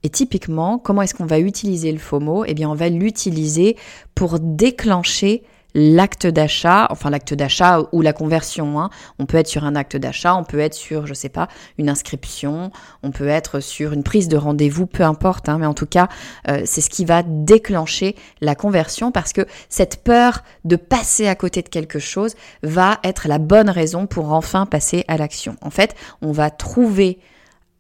Et 0.08 0.10
typiquement, 0.10 0.78
comment 0.78 1.02
est-ce 1.02 1.14
qu'on 1.14 1.26
va 1.26 1.38
utiliser 1.38 1.92
le 1.92 1.98
FOMO? 1.98 2.46
Eh 2.46 2.54
bien, 2.54 2.70
on 2.70 2.76
va 2.76 2.88
l'utiliser 2.88 3.76
pour 4.16 4.40
déclencher 4.40 5.44
l'acte 5.76 6.26
d'achat, 6.26 6.88
enfin 6.92 7.10
l'acte 7.10 7.34
d'achat 7.34 7.82
ou 7.92 8.02
la 8.02 8.14
conversion. 8.14 8.80
Hein. 8.80 8.90
On 9.20 9.26
peut 9.26 9.36
être 9.36 9.50
sur 9.50 9.66
un 9.66 9.76
acte 9.76 9.98
d'achat, 9.98 10.34
on 10.38 10.46
peut 10.46 10.60
être 10.60 10.76
sur, 10.76 11.08
je 11.08 11.14
sais 11.14 11.28
pas, 11.28 11.50
une 11.78 11.90
inscription, 11.90 12.72
on 13.04 13.12
peut 13.12 13.28
être 13.28 13.60
sur 13.60 13.92
une 13.92 14.04
prise 14.04 14.30
de 14.30 14.38
rendez-vous, 14.38 14.86
peu 14.86 15.04
importe. 15.04 15.50
Hein, 15.50 15.58
mais 15.60 15.66
en 15.66 15.74
tout 15.74 15.88
cas, 15.88 16.08
euh, 16.48 16.62
c'est 16.64 16.80
ce 16.80 16.90
qui 16.90 17.04
va 17.04 17.22
déclencher 17.22 18.16
la 18.40 18.56
conversion 18.56 19.12
parce 19.12 19.34
que 19.34 19.46
cette 19.68 20.06
peur 20.06 20.42
de 20.64 20.78
passer 20.78 21.28
à 21.28 21.36
côté 21.36 21.62
de 21.64 21.68
quelque 21.68 22.00
chose 22.00 22.36
va 22.64 23.00
être 23.04 23.28
la 23.28 23.40
bonne 23.40 23.70
raison 23.70 24.08
pour 24.08 24.32
enfin 24.32 24.68
passer 24.68 25.04
à 25.10 25.18
l'action. 25.18 25.58
En 25.60 25.70
fait, 25.70 25.96
on 26.22 26.32
va 26.32 26.50
trouver 26.50 27.20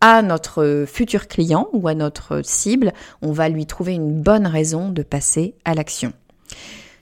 à 0.01 0.21
notre 0.21 0.85
futur 0.87 1.27
client 1.27 1.67
ou 1.73 1.87
à 1.87 1.93
notre 1.93 2.41
cible, 2.43 2.93
on 3.21 3.31
va 3.31 3.49
lui 3.49 3.65
trouver 3.65 3.93
une 3.93 4.21
bonne 4.21 4.47
raison 4.47 4.89
de 4.89 5.03
passer 5.03 5.55
à 5.65 5.73
l'action. 5.73 6.13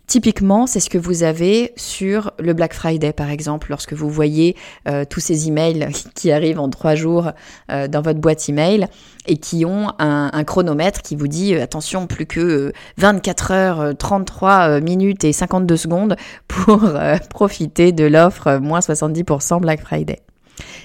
Typiquement, 0.08 0.68
c'est 0.68 0.80
ce 0.80 0.90
que 0.90 1.00
vous 1.00 1.24
avez 1.24 1.74
sur 1.78 2.32
le 2.38 2.54
Black 2.54 2.76
Friday, 2.76 3.12
par 3.12 3.32
exemple, 3.32 3.68
lorsque 3.72 3.94
vous 3.94 4.10
voyez 4.10 4.56
euh, 4.88 5.04
tous 5.04 5.20
ces 5.20 5.48
emails 5.48 5.90
qui 6.16 6.32
arrivent 6.32 6.60
en 6.60 6.70
trois 6.70 6.94
jours 6.94 7.32
euh, 7.72 7.88
dans 7.88 8.02
votre 8.04 8.20
boîte 8.20 8.48
email 8.48 8.88
et 9.26 9.38
qui 9.38 9.66
ont 9.66 9.92
un, 9.98 10.44
chronomètre 10.44 11.02
qui 11.02 11.16
vous 11.16 11.28
dit 11.28 11.56
euh, 11.56 11.64
attention, 11.64 12.06
plus 12.06 12.28
que 12.28 12.72
24 12.98 13.52
heures, 13.52 13.98
33 13.98 14.80
minutes 14.80 15.24
et 15.24 15.34
52 15.34 15.76
secondes 15.76 16.16
pour 16.48 16.88
profiter 17.32 17.92
de 17.92 18.06
l'offre 18.06 18.60
moins 18.60 18.80
70% 18.80 19.60
Black 19.60 19.82
Friday. 19.82 20.20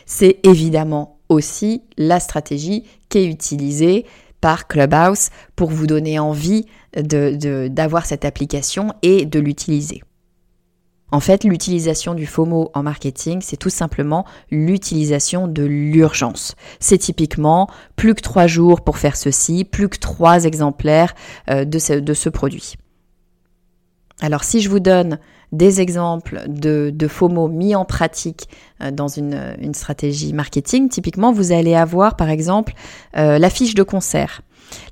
C'est 0.07 0.39
évidemment 0.45 1.20
aussi 1.31 1.83
la 1.97 2.21
stratégie 2.21 2.85
qui 3.09 3.19
est 3.19 3.27
utilisée 3.27 4.05
par 4.43 4.67
Clubhouse 4.67 5.31
pour 5.57 5.71
vous 5.71 5.87
donner 5.87 6.19
envie 6.19 6.67
d'avoir 6.95 8.05
cette 8.05 8.25
application 8.27 8.93
et 9.03 9.25
de 9.25 9.39
l'utiliser. 9.39 10.03
En 11.13 11.21
fait, 11.21 11.43
l'utilisation 11.43 12.15
du 12.15 12.25
FOMO 12.25 12.71
en 12.73 12.83
marketing, 12.83 13.41
c'est 13.43 13.57
tout 13.57 13.71
simplement 13.71 14.25
l'utilisation 14.51 15.49
de 15.49 15.65
l'urgence. 15.65 16.55
C'est 16.79 16.99
typiquement 16.99 17.69
plus 17.97 18.15
que 18.15 18.23
trois 18.23 18.47
jours 18.47 18.83
pour 18.83 18.99
faire 18.99 19.17
ceci, 19.17 19.65
plus 19.65 19.89
que 19.89 19.99
trois 19.99 20.45
exemplaires 20.45 21.15
euh, 21.51 21.65
de 21.65 21.79
ce 22.15 22.29
produit. 22.29 22.75
Alors 24.21 24.45
si 24.45 24.61
je 24.61 24.69
vous 24.69 24.81
donne 24.81 25.19
des 25.53 25.81
exemples 25.81 26.43
de, 26.47 26.91
de 26.95 27.09
faux 27.09 27.29
mots 27.29 27.49
mis 27.49 27.75
en 27.75 27.85
pratique 27.85 28.49
euh, 28.83 28.91
dans 28.91 29.09
une, 29.09 29.57
une, 29.61 29.75
stratégie 29.75 30.33
marketing, 30.33 30.89
typiquement, 30.89 31.33
vous 31.33 31.53
allez 31.53 31.75
avoir 31.75 32.17
par 32.17 32.31
exemple 32.31 32.75
euh, 33.17 33.39
l'affiche 33.39 33.75
de 33.75 33.83
concert. 33.83 34.43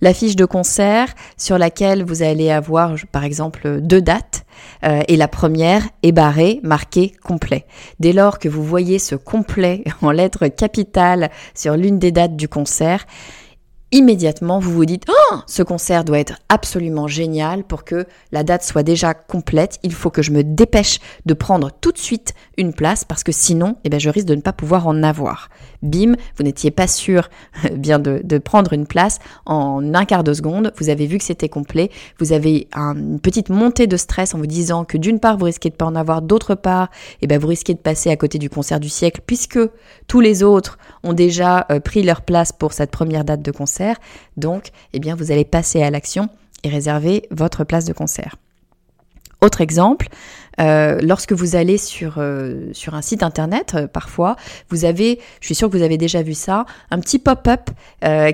L'affiche 0.01 0.37
de 0.37 0.45
concert 0.45 1.09
sur 1.37 1.59
laquelle 1.59 2.05
vous 2.05 2.23
allez 2.23 2.51
avoir 2.51 2.95
par 3.13 3.25
exemple 3.25 3.81
deux 3.81 4.03
dates 4.03 4.45
euh, 4.85 5.03
et 5.09 5.17
la 5.17 5.29
première 5.29 5.83
est 6.03 6.13
barrée, 6.13 6.61
marquée 6.63 7.13
complet. 7.23 7.65
Dès 8.01 8.13
lors 8.13 8.39
que 8.39 8.49
vous 8.49 8.65
voyez 8.65 8.99
ce 8.99 9.15
complet 9.15 9.85
en 10.03 10.11
lettres 10.11 10.49
capitales 10.49 11.31
sur 11.55 11.77
l'une 11.77 11.99
des 11.99 12.13
dates 12.13 12.37
du 12.37 12.49
concert, 12.49 13.07
immédiatement 13.93 14.59
vous 14.59 14.73
vous 14.73 14.85
dites 14.85 15.05
oh, 15.09 15.37
ce 15.47 15.63
concert 15.63 16.05
doit 16.05 16.19
être 16.19 16.39
absolument 16.49 17.07
génial 17.07 17.65
pour 17.65 17.85
que 17.85 18.07
la 18.33 18.45
date 18.45 18.63
soit 18.63 18.83
déjà 18.83 19.15
complète. 19.15 19.79
Il 19.83 19.93
faut 19.93 20.11
que 20.11 20.23
je 20.23 20.31
me 20.31 20.45
dépêche 20.45 20.99
de 21.27 21.35
prendre 21.35 21.71
tout 21.81 21.93
de 21.93 21.99
suite 21.99 22.35
une 22.57 22.73
place 22.73 23.05
parce 23.05 23.23
que 23.23 23.33
sinon, 23.33 23.77
eh 23.85 23.89
bien, 23.89 23.99
je 23.99 24.11
risque 24.11 24.27
de 24.27 24.35
ne 24.35 24.41
pas 24.41 24.53
pouvoir 24.53 24.87
en 24.87 25.03
avoir. 25.03 25.49
Bim, 25.83 26.15
vous 26.37 26.45
n'étiez 26.45 26.71
pas 26.71 26.87
sûr 26.87 27.29
bien 27.73 27.99
de, 27.99 28.39
prendre 28.39 28.73
une 28.73 28.87
place 28.87 29.19
en 29.47 29.95
un 29.95 30.05
quart 30.05 30.25
de 30.25 30.33
seconde. 30.33 30.73
Vous 30.79 30.89
avez 30.89 31.07
vu 31.07 31.19
que 31.19 31.25
c'était 31.25 31.49
complet. 31.49 31.91
Vous 32.19 32.33
avez 32.33 32.69
une 32.75 33.21
petite 33.21 33.49
montée 33.49 33.87
de 33.87 33.97
stress 33.97 34.35
en 34.35 34.39
vous 34.39 34.47
disant 34.47 34.85
que 34.85 34.97
d'une 34.97 35.21
part 35.21 35.37
vous 35.37 35.45
risquez 35.45 35.71
de 35.71 35.75
pas 35.75 35.87
en 35.87 35.95
avoir, 35.95 36.23
d'autre 36.23 36.55
part, 36.55 36.89
eh 37.23 37.27
bien, 37.27 37.39
vous 37.39 37.49
risquez 37.49 37.75
de 37.75 37.79
passer 37.79 38.11
à 38.11 38.17
côté 38.17 38.39
du 38.39 38.51
concert 38.51 38.81
du 38.81 38.89
siècle 38.89 39.21
puisque 39.27 39.59
tous 40.07 40.21
les 40.21 40.43
autres 40.43 40.79
ont 41.05 41.13
déjà 41.13 41.67
euh, 41.71 41.81
pris 41.81 42.03
leur 42.03 42.23
place 42.23 42.53
pour 42.53 42.73
cette 42.73 42.91
première 42.91 43.25
date 43.25 43.43
de 43.43 43.51
concert. 43.51 43.97
Donc, 44.37 44.71
eh 44.93 45.01
bien, 45.01 45.15
vous 45.15 45.31
allez 45.31 45.45
passer 45.45 45.83
à 45.83 45.91
l'action 45.91 46.29
et 46.65 46.69
réserver 46.69 47.23
votre 47.31 47.65
place 47.65 47.85
de 47.85 47.93
concert. 47.93 48.37
Autre 49.41 49.61
exemple, 49.61 50.09
euh, 50.61 50.99
lorsque 51.03 51.33
vous 51.33 51.57
allez 51.57 51.79
sur, 51.79 52.15
euh, 52.19 52.71
sur 52.73 52.95
un 52.95 53.03
site 53.03 53.23
internet, 53.23 53.75
euh, 53.75 53.87
parfois, 53.87 54.37
vous 54.71 54.85
avez, 54.85 55.21
je 55.41 55.47
suis 55.47 55.55
sûre 55.55 55.71
que 55.71 55.77
vous 55.77 55.85
avez 55.85 55.99
déjà 55.99 56.23
vu 56.23 56.35
ça, 56.35 56.67
un 56.91 56.99
petit 57.01 57.19
pop-up 57.19 57.71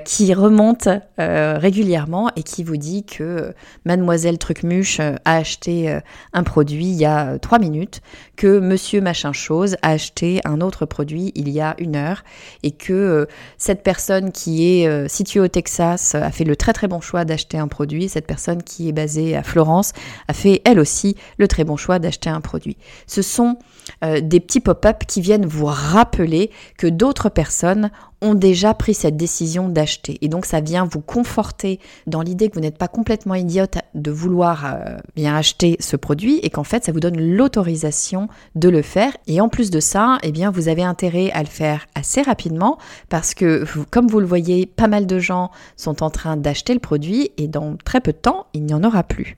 qui 0.05 0.33
remonte 0.33 0.87
régulièrement 1.17 2.29
et 2.35 2.43
qui 2.43 2.63
vous 2.63 2.77
dit 2.77 3.03
que 3.03 3.53
mademoiselle 3.85 4.37
Trucmuche 4.37 4.99
a 4.99 5.17
acheté 5.25 5.99
un 6.33 6.43
produit 6.43 6.85
il 6.85 6.95
y 6.95 7.05
a 7.05 7.39
trois 7.39 7.59
minutes, 7.59 8.01
que 8.35 8.59
monsieur 8.59 9.01
machin 9.01 9.33
chose 9.33 9.75
a 9.81 9.91
acheté 9.91 10.41
un 10.45 10.61
autre 10.61 10.85
produit 10.85 11.31
il 11.35 11.49
y 11.49 11.61
a 11.61 11.75
une 11.79 11.95
heure 11.95 12.23
et 12.63 12.71
que 12.71 13.27
cette 13.57 13.83
personne 13.83 14.31
qui 14.31 14.67
est 14.67 15.07
située 15.07 15.39
au 15.39 15.47
Texas 15.47 16.15
a 16.15 16.31
fait 16.31 16.43
le 16.43 16.55
très 16.55 16.73
très 16.73 16.87
bon 16.87 17.01
choix 17.01 17.25
d'acheter 17.25 17.57
un 17.57 17.67
produit, 17.67 18.07
cette 18.09 18.27
personne 18.27 18.61
qui 18.63 18.89
est 18.89 18.93
basée 18.93 19.35
à 19.35 19.43
Florence 19.43 19.93
a 20.27 20.33
fait 20.33 20.61
elle 20.65 20.79
aussi 20.79 21.15
le 21.37 21.47
très 21.47 21.63
bon 21.63 21.77
choix 21.77 21.99
un 22.25 22.41
produit. 22.41 22.77
Ce 23.07 23.21
sont 23.21 23.57
euh, 24.03 24.19
des 24.21 24.39
petits 24.39 24.59
pop-up 24.59 25.03
qui 25.07 25.21
viennent 25.21 25.45
vous 25.45 25.65
rappeler 25.65 26.51
que 26.77 26.87
d'autres 26.87 27.29
personnes 27.29 27.91
ont 28.21 28.33
déjà 28.33 28.73
pris 28.73 28.93
cette 28.93 29.17
décision 29.17 29.69
d'acheter. 29.69 30.17
Et 30.21 30.27
donc 30.27 30.45
ça 30.45 30.61
vient 30.61 30.85
vous 30.85 31.01
conforter 31.01 31.79
dans 32.07 32.21
l'idée 32.21 32.49
que 32.49 32.55
vous 32.55 32.61
n'êtes 32.61 32.77
pas 32.77 32.87
complètement 32.87 33.35
idiote 33.35 33.77
de 33.93 34.11
vouloir 34.11 34.65
euh, 34.65 34.97
bien 35.15 35.35
acheter 35.35 35.77
ce 35.79 35.95
produit 35.95 36.39
et 36.41 36.49
qu'en 36.49 36.63
fait 36.63 36.85
ça 36.85 36.91
vous 36.91 36.99
donne 36.99 37.19
l'autorisation 37.19 38.27
de 38.55 38.69
le 38.69 38.81
faire. 38.81 39.15
Et 39.27 39.41
en 39.41 39.49
plus 39.49 39.69
de 39.69 39.79
ça, 39.79 40.17
eh 40.23 40.31
bien 40.31 40.49
vous 40.49 40.67
avez 40.67 40.83
intérêt 40.83 41.29
à 41.31 41.41
le 41.41 41.49
faire 41.49 41.85
assez 41.93 42.21
rapidement 42.21 42.77
parce 43.09 43.33
que 43.33 43.65
comme 43.91 44.07
vous 44.07 44.19
le 44.19 44.25
voyez, 44.25 44.65
pas 44.65 44.87
mal 44.87 45.05
de 45.05 45.19
gens 45.19 45.51
sont 45.77 46.01
en 46.01 46.09
train 46.09 46.37
d'acheter 46.37 46.73
le 46.73 46.79
produit 46.79 47.31
et 47.37 47.47
dans 47.47 47.75
très 47.83 48.01
peu 48.01 48.11
de 48.11 48.17
temps, 48.17 48.47
il 48.53 48.63
n'y 48.63 48.73
en 48.73 48.83
aura 48.83 49.03
plus. 49.03 49.37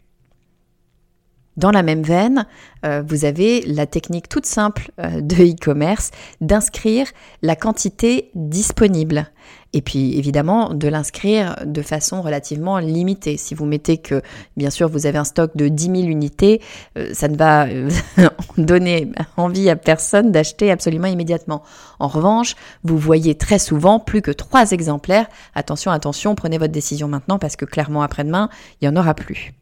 Dans 1.58 1.72
la 1.72 1.82
même 1.82 2.04
veine, 2.04 2.46
euh, 2.86 3.02
vous 3.06 3.26
avez 3.26 3.62
la 3.62 3.88
technique 3.88 4.30
toute 4.30 4.46
simple 4.46 4.92
euh, 5.00 5.22
de 5.22 5.36
e-commerce 5.36 6.12
d'inscrire 6.40 7.08
la 7.42 7.56
quantité 7.56 8.30
disponible. 8.36 9.26
Et 9.74 9.82
puis 9.82 10.18
évidemment 10.18 10.74
de 10.74 10.88
l'inscrire 10.88 11.56
de 11.66 11.82
façon 11.82 12.22
relativement 12.22 12.78
limitée. 12.78 13.38
Si 13.38 13.56
vous 13.56 13.66
mettez 13.66 13.98
que, 13.98 14.22
bien 14.56 14.70
sûr, 14.70 14.88
vous 14.88 15.08
avez 15.08 15.18
un 15.18 15.24
stock 15.24 15.58
de 15.58 15.68
10 15.68 15.86
000 15.86 15.96
unités, 16.04 16.62
euh, 16.96 17.10
ça 17.14 17.28
ne 17.28 17.36
va 17.36 17.66
donner 18.60 19.12
envie 19.36 19.70
à 19.72 19.76
personne 19.76 20.32
d'acheter 20.32 20.70
absolument 20.70 21.08
immédiatement. 21.08 21.64
En 21.98 22.08
revanche, 22.08 22.56
vous 22.84 23.00
voyez 23.00 23.34
très 23.34 23.58
souvent 23.58 24.00
plus 24.00 24.22
que 24.22 24.32
trois 24.32 24.72
exemplaires. 24.72 25.26
Attention, 25.56 25.92
attention, 25.92 26.36
prenez 26.36 26.60
votre 26.60 26.74
décision 26.74 27.08
maintenant 27.08 27.40
parce 27.40 27.56
que 27.56 27.66
clairement 27.66 28.04
après-demain, 28.04 28.50
il 28.80 28.88
n'y 28.88 28.96
en 28.96 29.00
aura 29.00 29.16
plus. 29.16 29.56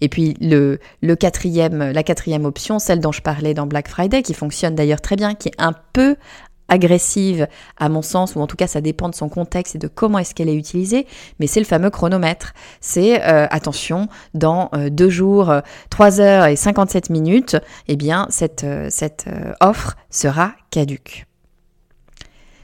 Et 0.00 0.08
puis 0.08 0.34
le, 0.40 0.78
quatrième, 1.14 1.92
la 1.92 2.02
quatrième 2.02 2.44
option, 2.44 2.78
celle 2.78 3.00
dont 3.00 3.12
je 3.12 3.22
parlais 3.22 3.54
dans 3.54 3.66
Black 3.66 3.88
Friday, 3.88 4.22
qui 4.22 4.34
fonctionne 4.34 4.74
d'ailleurs 4.74 5.00
très 5.00 5.16
bien, 5.16 5.34
qui 5.34 5.48
est 5.48 5.54
un 5.58 5.74
peu 5.92 6.16
agressive 6.68 7.46
à 7.76 7.88
mon 7.88 8.02
sens, 8.02 8.36
ou 8.36 8.40
en 8.40 8.46
tout 8.46 8.56
cas 8.56 8.66
ça 8.66 8.80
dépend 8.80 9.08
de 9.08 9.14
son 9.14 9.28
contexte 9.28 9.76
et 9.76 9.78
de 9.78 9.88
comment 9.88 10.18
est-ce 10.18 10.34
qu'elle 10.34 10.48
est 10.48 10.56
utilisée, 10.56 11.06
mais 11.38 11.46
c'est 11.46 11.60
le 11.60 11.66
fameux 11.66 11.90
chronomètre. 11.90 12.54
C'est 12.80 13.22
euh, 13.22 13.46
attention, 13.50 14.08
dans 14.32 14.70
euh, 14.74 14.88
deux 14.90 15.10
jours, 15.10 15.52
3 15.90 16.20
heures 16.20 16.46
et 16.46 16.56
57 16.56 17.10
minutes, 17.10 17.56
eh 17.88 17.96
bien 17.96 18.26
cette, 18.30 18.64
euh, 18.64 18.88
cette 18.90 19.26
offre 19.60 19.96
sera 20.10 20.52
caduque. 20.70 21.26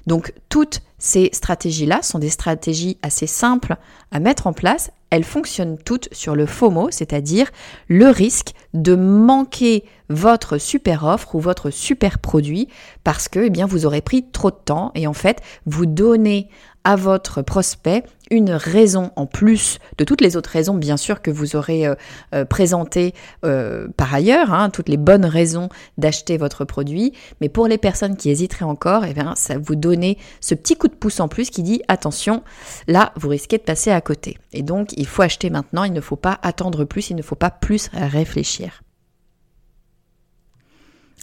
Donc 0.07 0.33
toutes 0.49 0.81
ces 0.99 1.31
stratégies-là 1.33 2.03
sont 2.03 2.19
des 2.19 2.31
stratégies 2.31 2.99
assez 3.03 3.27
simples 3.27 3.77
à 4.11 4.21
mettre 4.21 4.47
en 4.47 4.53
place. 4.53 4.91
Elles 5.11 5.25
fonctionnent 5.25 5.79
toutes 5.79 6.09
sur 6.13 6.37
le 6.37 6.47
FOMO, 6.47 6.89
c'est-à-dire 6.91 7.51
le 7.89 8.09
risque 8.09 8.53
de 8.75 8.95
manquer 8.95 9.85
votre 10.11 10.59
super 10.59 11.05
offre 11.05 11.35
ou 11.35 11.41
votre 11.41 11.71
super 11.71 12.19
produit 12.19 12.69
parce 13.05 13.29
que 13.29 13.41
eh 13.41 13.51
bien 13.51 13.67
vous 13.67 13.87
aurez 13.87 14.03
pris 14.03 14.25
trop 14.31 14.51
de 14.51 14.57
temps 14.57 14.93
et 14.95 15.07
en 15.07 15.15
fait 15.15 15.41
vous 15.65 15.87
donnez 15.87 16.49
à 16.85 16.97
votre 16.97 17.43
prospect 17.43 18.05
une 18.31 18.53
raison 18.53 19.11
en 19.17 19.27
plus 19.27 19.79
de 19.99 20.05
toutes 20.05 20.21
les 20.21 20.37
autres 20.37 20.51
raisons, 20.51 20.75
bien 20.75 20.97
sûr, 20.97 21.21
que 21.21 21.31
vous 21.31 21.57
aurez 21.57 21.87
euh, 21.87 21.95
euh, 22.35 22.45
présentées 22.45 23.13
euh, 23.45 23.89
par 23.97 24.15
ailleurs, 24.15 24.53
hein, 24.53 24.71
toutes 24.71 24.89
les 24.89 24.97
bonnes 24.97 25.25
raisons 25.25 25.69
d'acheter 25.99 26.37
votre 26.37 26.65
produit. 26.65 27.13
Mais 27.41 27.49
pour 27.49 27.67
les 27.67 27.79
personnes 27.79 28.17
qui 28.17 28.31
hésiteraient 28.31 28.65
encore, 28.65 29.05
eh 29.05 29.15
bien, 29.15 29.35
ça 29.37 29.59
vous 29.59 29.75
donner 29.75 30.17
ce 30.41 30.55
petit 30.55 30.77
coup 30.77 30.89
de 30.89 30.95
pouce 30.95 31.21
en 31.21 31.29
plus 31.29 31.51
qui 31.51 31.63
dit 31.63 31.83
attention, 31.89 32.43
là, 32.87 33.13
vous 33.17 33.29
risquez 33.29 33.59
de 33.59 33.63
passer 33.63 33.91
à 33.91 34.01
côté. 34.01 34.39
Et 34.53 34.63
donc, 34.63 34.93
il 34.97 35.07
faut 35.07 35.23
acheter 35.23 35.51
maintenant, 35.51 35.85
il 35.85 35.93
ne 35.93 36.01
faut 36.01 36.17
pas 36.17 36.39
attendre 36.43 36.85
plus, 36.85 37.11
il 37.11 37.17
ne 37.17 37.23
faut 37.23 37.37
pas 37.37 37.51
plus 37.51 37.91
réfléchir. 37.93 38.83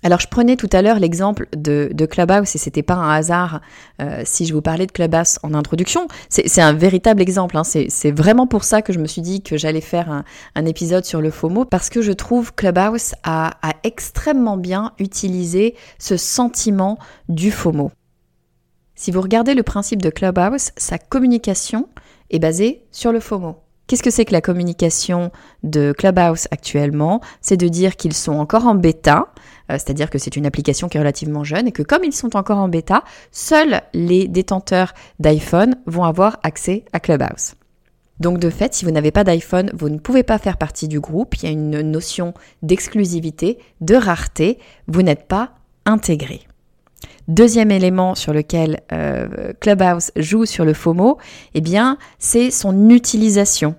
Alors 0.07 0.21
je 0.21 0.27
prenais 0.29 0.55
tout 0.55 0.69
à 0.71 0.81
l'heure 0.81 0.99
l'exemple 0.99 1.49
de, 1.51 1.91
Clubhouse 2.09 2.55
et 2.55 2.57
c'était 2.57 2.81
pas 2.81 2.93
un 2.93 3.09
hasard 3.09 3.59
euh, 4.01 4.21
si 4.23 4.45
je 4.45 4.53
vous 4.53 4.61
parlais 4.61 4.85
de 4.85 4.91
Clubhouse 4.93 5.37
en 5.43 5.53
introduction. 5.53 6.07
C'est 6.29 6.61
un 6.61 6.71
véritable 6.71 7.21
exemple. 7.21 7.57
Hein. 7.57 7.63
C'est 7.65 8.11
vraiment 8.11 8.47
pour 8.47 8.63
ça 8.63 8.81
que 8.81 8.93
je 8.93 8.99
me 8.99 9.05
suis 9.05 9.21
dit 9.21 9.41
que 9.41 9.57
j'allais 9.57 9.81
faire 9.81 10.23
un, 10.55 10.65
épisode 10.65 11.03
sur 11.03 11.19
le 11.19 11.29
FOMO 11.29 11.65
parce 11.65 11.89
que 11.89 12.01
je 12.01 12.13
trouve 12.13 12.53
Clubhouse 12.53 13.15
a 13.25 13.51
extrêmement 13.83 14.55
bien 14.55 14.93
utilisé 14.97 15.75
ce 15.99 16.15
sentiment 16.15 16.97
du 17.27 17.51
FOMO. 17.51 17.91
Si 18.95 19.11
vous 19.11 19.19
regardez 19.19 19.55
le 19.55 19.63
principe 19.63 20.01
de 20.01 20.09
Clubhouse, 20.09 20.71
sa 20.77 20.97
communication 20.97 21.89
est 22.29 22.39
basée 22.39 22.85
sur 22.93 23.11
le 23.11 23.19
FOMO. 23.19 23.66
Qu'est-ce 23.88 24.03
que 24.03 24.10
c'est 24.10 24.25
que 24.25 24.34
la 24.34 24.41
communication 24.41 25.32
de 25.63 25.94
Clubhouse 25.98 26.48
actuellement? 26.51 27.22
C'est 27.39 27.56
de 27.56 27.70
dire 27.70 27.96
qu'ils 27.96 28.13
sont 28.13 28.34
encore 28.34 28.67
en 28.67 28.75
bêta, 28.75 29.29
euh, 29.72 29.75
c'est-à-dire 29.75 30.10
que 30.10 30.17
c'est 30.17 30.36
une 30.36 30.46
application 30.46 30.89
qui 30.89 30.98
est 30.98 31.00
relativement 31.00 31.46
jeune 31.46 31.67
et 31.67 31.72
que 31.72 31.84
comme 31.84 32.03
ils 32.03 32.13
sont 32.13 32.36
encore 32.36 32.58
en 32.58 32.67
bêta, 32.67 33.03
seuls 33.32 33.82
les 33.94 34.27
détenteurs 34.27 34.94
d'iPhone 35.20 35.75
vont 35.86 36.03
avoir 36.03 36.38
accès 36.44 36.84
à 36.91 37.00
Clubhouse. 37.00 37.53
Donc 38.20 38.39
de 38.39 38.50
fait, 38.50 38.74
si 38.74 38.84
vous 38.84 38.91
n'avez 38.91 39.12
pas 39.12 39.24
d'iPhone, 39.24 39.72
vous 39.74 39.89
ne 39.89 40.00
pouvez 40.00 40.24
pas 40.24 40.38
faire 40.38 40.58
partie 40.58 40.88
du 40.88 41.00
groupe. 41.00 41.36
Il 41.36 41.44
y 41.44 41.48
a 41.48 41.51
une 41.51 41.82
notion 41.82 42.34
d'exclusivité, 42.63 43.60
de 43.82 43.96
rareté. 43.96 44.58
Vous 44.88 45.03
n'êtes 45.03 45.27
pas 45.27 45.51
intégré. 45.86 46.46
Deuxième 47.27 47.72
élément 47.72 48.15
sur 48.15 48.34
lequel 48.34 48.81
euh, 48.93 49.51
Clubhouse 49.60 50.12
joue 50.15 50.46
sur 50.46 50.63
le 50.63 50.74
FOMO, 50.74 51.17
eh 51.53 51.62
bien, 51.62 51.98
c'est 52.19 52.51
son 52.51 52.89
utilisation. 52.89 53.75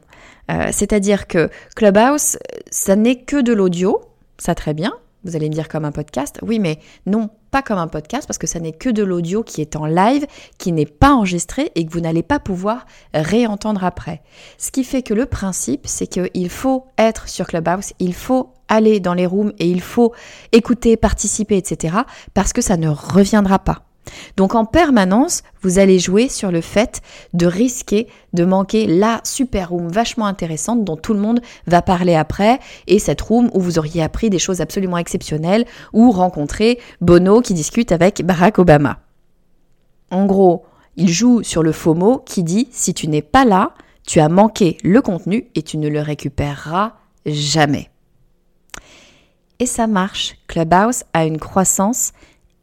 Euh, 0.50 0.68
c'est-à-dire 0.70 1.26
que 1.26 1.48
Clubhouse, 1.74 2.38
ça 2.70 2.94
n'est 2.94 3.22
que 3.22 3.40
de 3.40 3.52
l'audio, 3.52 4.00
ça 4.36 4.54
très 4.54 4.74
bien, 4.74 4.92
vous 5.24 5.34
allez 5.34 5.48
me 5.48 5.54
dire 5.54 5.68
comme 5.68 5.84
un 5.84 5.92
podcast. 5.92 6.38
Oui, 6.42 6.58
mais 6.58 6.78
non, 7.06 7.30
pas 7.50 7.62
comme 7.62 7.78
un 7.78 7.88
podcast 7.88 8.26
parce 8.26 8.38
que 8.38 8.46
ça 8.46 8.60
n'est 8.60 8.72
que 8.72 8.90
de 8.90 9.02
l'audio 9.02 9.42
qui 9.42 9.60
est 9.60 9.76
en 9.76 9.86
live, 9.86 10.26
qui 10.58 10.72
n'est 10.72 10.86
pas 10.86 11.12
enregistré 11.12 11.72
et 11.74 11.86
que 11.86 11.92
vous 11.92 12.00
n'allez 12.00 12.22
pas 12.22 12.38
pouvoir 12.38 12.86
réentendre 13.14 13.84
après. 13.84 14.22
Ce 14.58 14.70
qui 14.70 14.84
fait 14.84 15.02
que 15.02 15.14
le 15.14 15.26
principe, 15.26 15.86
c'est 15.86 16.06
qu'il 16.06 16.50
faut 16.50 16.86
être 16.98 17.28
sur 17.28 17.46
Clubhouse, 17.46 17.92
il 17.98 18.14
faut 18.14 18.52
aller 18.68 19.00
dans 19.00 19.14
les 19.14 19.26
rooms 19.26 19.52
et 19.58 19.68
il 19.68 19.80
faut 19.80 20.12
écouter, 20.52 20.96
participer, 20.96 21.56
etc. 21.56 21.98
parce 22.34 22.52
que 22.52 22.60
ça 22.60 22.76
ne 22.76 22.88
reviendra 22.88 23.58
pas. 23.58 23.87
Donc 24.36 24.54
en 24.54 24.64
permanence, 24.64 25.42
vous 25.62 25.78
allez 25.78 25.98
jouer 25.98 26.28
sur 26.28 26.50
le 26.50 26.60
fait 26.60 27.00
de 27.34 27.46
risquer 27.46 28.08
de 28.32 28.44
manquer 28.44 28.86
la 28.86 29.20
super 29.24 29.70
room 29.70 29.88
vachement 29.88 30.26
intéressante 30.26 30.84
dont 30.84 30.96
tout 30.96 31.14
le 31.14 31.20
monde 31.20 31.40
va 31.66 31.82
parler 31.82 32.14
après 32.14 32.60
et 32.86 32.98
cette 32.98 33.20
room 33.20 33.50
où 33.54 33.60
vous 33.60 33.78
auriez 33.78 34.02
appris 34.02 34.30
des 34.30 34.38
choses 34.38 34.60
absolument 34.60 34.98
exceptionnelles 34.98 35.64
ou 35.92 36.10
rencontré 36.10 36.78
Bono 37.00 37.40
qui 37.40 37.54
discute 37.54 37.92
avec 37.92 38.24
Barack 38.24 38.58
Obama. 38.58 39.00
En 40.10 40.26
gros, 40.26 40.64
il 40.96 41.08
joue 41.08 41.42
sur 41.42 41.62
le 41.62 41.72
FOMO 41.72 42.18
qui 42.18 42.42
dit 42.42 42.68
si 42.70 42.94
tu 42.94 43.08
n'es 43.08 43.22
pas 43.22 43.44
là, 43.44 43.74
tu 44.06 44.20
as 44.20 44.28
manqué 44.28 44.78
le 44.82 45.02
contenu 45.02 45.48
et 45.54 45.62
tu 45.62 45.78
ne 45.78 45.88
le 45.88 46.00
récupéreras 46.00 46.94
jamais. 47.26 47.90
Et 49.58 49.66
ça 49.66 49.86
marche. 49.86 50.36
Clubhouse 50.46 51.04
a 51.12 51.24
une 51.24 51.38
croissance 51.38 52.12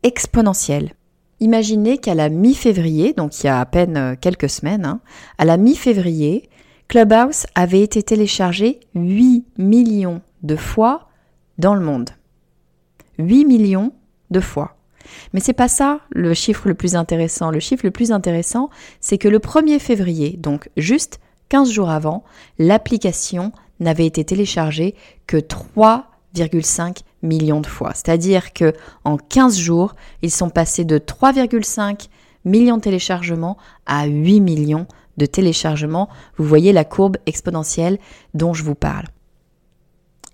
exponentielle. 0.03 0.93
Imaginez 1.39 1.97
qu'à 1.97 2.15
la 2.15 2.29
mi-février, 2.29 3.13
donc 3.13 3.39
il 3.39 3.47
y 3.47 3.49
a 3.49 3.59
à 3.59 3.65
peine 3.65 3.97
euh, 3.97 4.15
quelques 4.19 4.49
semaines, 4.49 4.85
hein, 4.85 5.01
à 5.37 5.45
la 5.45 5.57
mi-février, 5.57 6.49
Clubhouse 6.87 7.45
avait 7.55 7.81
été 7.81 8.03
téléchargé 8.03 8.79
8 8.93 9.45
millions 9.57 10.21
de 10.43 10.55
fois 10.55 11.09
dans 11.57 11.73
le 11.73 11.81
monde. 11.81 12.11
8 13.17 13.45
millions 13.45 13.91
de 14.31 14.39
fois. 14.39 14.77
Mais 15.33 15.39
c'est 15.39 15.53
pas 15.53 15.67
ça 15.67 15.99
le 16.09 16.33
chiffre 16.33 16.67
le 16.67 16.73
plus 16.73 16.95
intéressant. 16.95 17.51
Le 17.51 17.59
chiffre 17.59 17.85
le 17.85 17.91
plus 17.91 18.11
intéressant, 18.11 18.69
c'est 18.99 19.17
que 19.17 19.27
le 19.27 19.39
1er 19.39 19.79
février, 19.79 20.37
donc 20.37 20.69
juste 20.77 21.19
15 21.49 21.69
jours 21.69 21.89
avant, 21.89 22.23
l'application 22.57 23.51
n'avait 23.79 24.05
été 24.05 24.23
téléchargée 24.23 24.95
que 25.27 25.37
3,5 25.37 26.99
millions 27.25 27.61
de 27.61 27.67
fois. 27.67 27.91
C'est-à-dire 27.93 28.53
que 28.53 28.73
en 29.03 29.17
15 29.17 29.57
jours, 29.57 29.95
ils 30.21 30.31
sont 30.31 30.49
passés 30.49 30.85
de 30.85 30.97
3,5 30.97 32.07
millions 32.45 32.77
de 32.77 32.81
téléchargements 32.81 33.57
à 33.85 34.05
8 34.05 34.39
millions 34.39 34.87
de 35.17 35.25
téléchargements. 35.25 36.09
Vous 36.37 36.45
voyez 36.45 36.73
la 36.73 36.85
courbe 36.85 37.17
exponentielle 37.25 37.97
dont 38.33 38.53
je 38.53 38.63
vous 38.63 38.75
parle. 38.75 39.05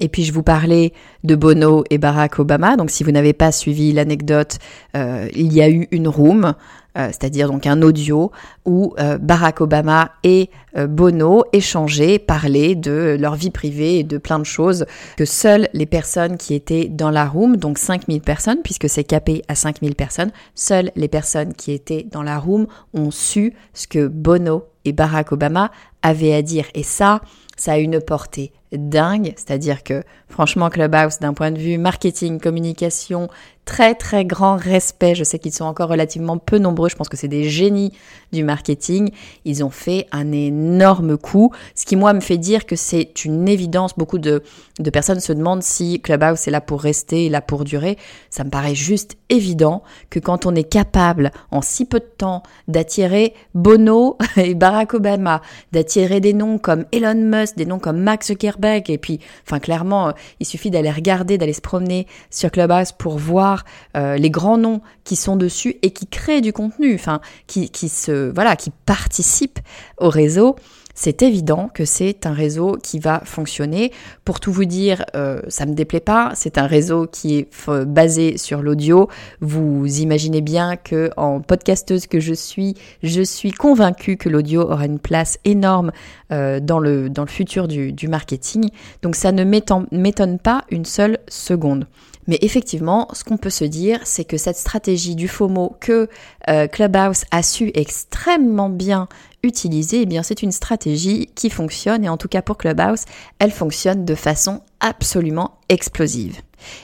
Et 0.02 0.10
puis 0.10 0.24
je 0.24 0.34
vous 0.34 0.44
parlais 0.44 0.94
de 1.24 1.36
Bono 1.36 1.84
et 1.92 2.00
Barack 2.00 2.40
Obama. 2.40 2.76
Donc 2.76 2.90
si 2.90 3.04
vous 3.04 3.12
n'avez 3.12 3.34
pas 3.34 3.52
suivi 3.52 3.94
l'anecdote, 3.94 4.58
euh, 4.98 5.30
il 5.34 5.54
y 5.54 5.62
a 5.62 5.70
eu 5.70 5.88
une 5.92 6.08
room 6.08 6.56
euh, 6.98 7.08
c'est-à-dire 7.08 7.48
donc 7.48 7.68
un 7.68 7.82
audio 7.84 8.34
où 8.66 8.94
euh, 9.00 9.18
Barack 9.18 9.62
Obama 9.62 10.12
et 10.26 10.50
Bono 10.90 11.44
échangeaient, 11.54 12.20
parlaient 12.20 12.76
de 12.76 13.16
leur 13.20 13.36
vie 13.36 13.50
privée 13.50 14.00
et 14.00 14.04
de 14.04 14.18
plein 14.18 14.40
de 14.40 14.46
choses 14.46 14.86
que 15.18 15.24
seules 15.24 15.70
les 15.74 15.86
personnes 15.86 16.38
qui 16.38 16.54
étaient 16.54 16.90
dans 16.90 17.12
la 17.12 17.26
room, 17.26 17.58
donc 17.58 17.78
5000 17.78 18.22
personnes, 18.22 18.60
puisque 18.64 18.90
c'est 18.90 19.04
capé 19.04 19.42
à 19.50 19.56
5000 19.56 19.96
personnes, 19.96 20.32
seules 20.56 20.92
les 20.96 21.10
personnes 21.10 21.54
qui 21.54 21.74
étaient 21.74 22.08
dans 22.10 22.24
la 22.24 22.40
room 22.40 22.68
ont 22.94 23.12
su 23.12 23.54
ce 23.74 23.86
que 23.88 24.08
Bono 24.08 24.64
et 24.86 24.94
Barack 24.94 25.32
Obama 25.34 25.72
avaient 26.02 26.34
à 26.34 26.42
dire. 26.42 26.66
Et 26.74 26.84
ça, 26.84 27.22
ça 27.58 27.74
a 27.74 27.78
une 27.78 28.00
portée 28.02 28.52
dingue, 28.72 29.34
c'est-à-dire 29.36 29.84
que 29.84 30.04
franchement 30.30 30.70
Clubhouse 30.70 31.20
d'un 31.20 31.34
point 31.34 31.52
de 31.52 31.60
vue 31.60 31.78
marketing, 31.78 32.40
communication, 32.40 33.28
très 33.66 33.96
très 33.96 34.26
grand 34.26 34.56
respect. 34.56 35.16
Je 35.16 35.24
sais 35.24 35.40
qu'ils 35.40 35.54
sont 35.54 35.66
encore 35.66 35.90
relativement 35.90 36.38
peu 36.38 36.58
nombreux. 36.58 36.90
Je 36.90 36.96
pense 36.96 37.10
que 37.10 37.18
c'est 37.18 37.28
des 37.28 37.44
génies 37.44 37.92
du 38.32 38.44
marketing. 38.44 39.12
Ils 39.46 39.64
ont 39.64 39.70
fait 39.70 40.08
un 40.12 40.32
énorme 40.32 41.18
coup. 41.18 41.52
Ce 41.76 41.86
qui 41.86 41.96
moi 41.96 42.14
me 42.14 42.22
fait 42.22 42.38
dire 42.38 42.66
que 42.66 42.76
c'est 42.76 43.26
une 43.26 43.48
évidence. 43.48 43.98
Beaucoup 43.98 44.18
de, 44.20 44.44
de 44.80 44.90
personnes 44.90 45.20
se 45.20 45.34
demandent 45.34 45.64
si 45.64 46.02
Clubhouse 46.02 46.48
est 46.48 46.52
là 46.52 46.62
pour 46.62 46.82
rester, 46.82 47.30
là 47.30 47.42
pour 47.42 47.64
durer. 47.64 47.98
Ça 48.30 48.44
me 48.44 48.50
paraît 48.50 48.76
juste 48.76 49.18
évident 49.30 49.84
que 50.10 50.20
quand 50.20 50.46
on 50.46 50.56
est 50.56 50.70
capable 50.70 51.32
en 51.52 51.62
si 51.62 51.86
peu 51.86 52.00
de 52.00 52.06
temps 52.06 52.44
d'attirer 52.68 53.34
Bono 53.54 54.18
et 54.38 54.56
Barack 54.56 54.94
Obama, 54.94 55.42
d'attirer 55.72 55.91
des 55.96 56.34
noms 56.34 56.58
comme 56.58 56.86
Elon 56.92 57.16
Musk, 57.16 57.58
des 57.58 57.66
noms 57.66 57.80
comme 57.80 58.00
Max 58.00 58.28
Zuckerberg, 58.28 58.90
et 58.90 58.98
puis, 58.98 59.20
enfin 59.46 59.60
clairement, 59.60 60.10
euh, 60.10 60.12
il 60.40 60.46
suffit 60.46 60.70
d'aller 60.70 60.92
regarder, 60.92 61.38
d'aller 61.38 61.54
se 61.54 61.62
promener 61.62 62.08
sur 62.30 62.52
Clubhouse 62.52 62.92
pour 62.92 63.18
voir 63.18 63.66
euh, 63.98 64.18
les 64.18 64.30
grands 64.30 64.58
noms 64.58 64.82
qui 65.04 65.16
sont 65.16 65.36
dessus 65.36 65.78
et 65.82 65.92
qui 65.92 66.08
créent 66.08 66.42
du 66.42 66.54
contenu, 66.54 66.96
enfin 66.96 67.22
qui 67.48 67.68
se 67.90 68.32
voilà, 68.34 68.56
qui 68.56 68.72
participent 68.86 69.60
au 69.98 70.10
réseau 70.10 70.56
c'est 70.94 71.22
évident 71.22 71.70
que 71.74 71.86
c'est 71.86 72.26
un 72.26 72.34
réseau 72.34 72.78
qui 72.82 73.00
va 73.00 73.22
fonctionner. 73.26 73.92
Pour 74.26 74.40
tout 74.40 74.52
vous 74.52 74.66
dire, 74.66 75.06
euh, 75.16 75.42
ça 75.48 75.66
me 75.66 75.74
déplaît 75.74 76.00
pas. 76.00 76.32
C'est 76.36 76.58
un 76.58 76.68
réseau 76.68 77.08
qui 77.08 77.38
est 77.38 77.50
basé 77.86 78.38
sur 78.38 78.62
l'audio. 78.62 79.10
Vous 79.40 80.00
imaginez 80.00 80.42
bien 80.42 80.76
que 80.76 81.12
en 81.18 81.42
podcasteuse 81.42 82.08
que 82.08 82.20
je 82.20 82.34
suis, 82.34 82.76
je 83.04 83.22
suis 83.22 83.52
convaincue 83.52 84.18
que 84.18 84.30
l'audio 84.30 84.62
aura 84.62 84.86
une 84.86 85.00
place 85.00 85.40
énorme 85.46 85.92
euh, 86.32 86.60
dans 86.60 86.80
le 86.80 87.10
dans 87.10 87.24
le 87.24 87.30
futur 87.30 87.68
du, 87.68 87.92
du 87.92 88.08
marketing. 88.08 88.70
Donc 89.02 89.16
ça 89.16 89.32
ne 89.32 89.44
m'étonne 89.44 90.40
pas 90.40 90.64
une 90.70 90.86
seule 90.86 91.20
seconde. 91.28 91.86
Mais 92.28 92.38
effectivement, 92.42 93.08
ce 93.14 93.24
qu'on 93.24 93.38
peut 93.38 93.50
se 93.50 93.66
dire, 93.66 94.00
c'est 94.04 94.26
que 94.26 94.38
cette 94.38 94.58
stratégie 94.58 95.16
du 95.16 95.28
FOMO 95.28 95.76
que 95.80 96.10
euh, 96.50 96.68
Clubhouse 96.68 97.24
a 97.32 97.44
su 97.44 97.72
extrêmement 97.74 98.70
bien 98.70 99.08
utiliser, 99.44 100.02
eh 100.02 100.06
bien 100.06 100.24
c'est 100.24 100.44
une 100.44 100.52
stratégie 100.52 101.30
qui 101.36 101.50
fonctionne 101.50 102.04
et 102.04 102.10
en 102.10 102.18
tout 102.18 102.28
cas 102.28 102.42
pour 102.42 102.58
Clubhouse, 102.58 103.06
elle 103.40 103.52
fonctionne 103.52 104.06
de 104.06 104.16
façon 104.16 104.62
absolument 104.80 105.60
explosive. 105.70 106.42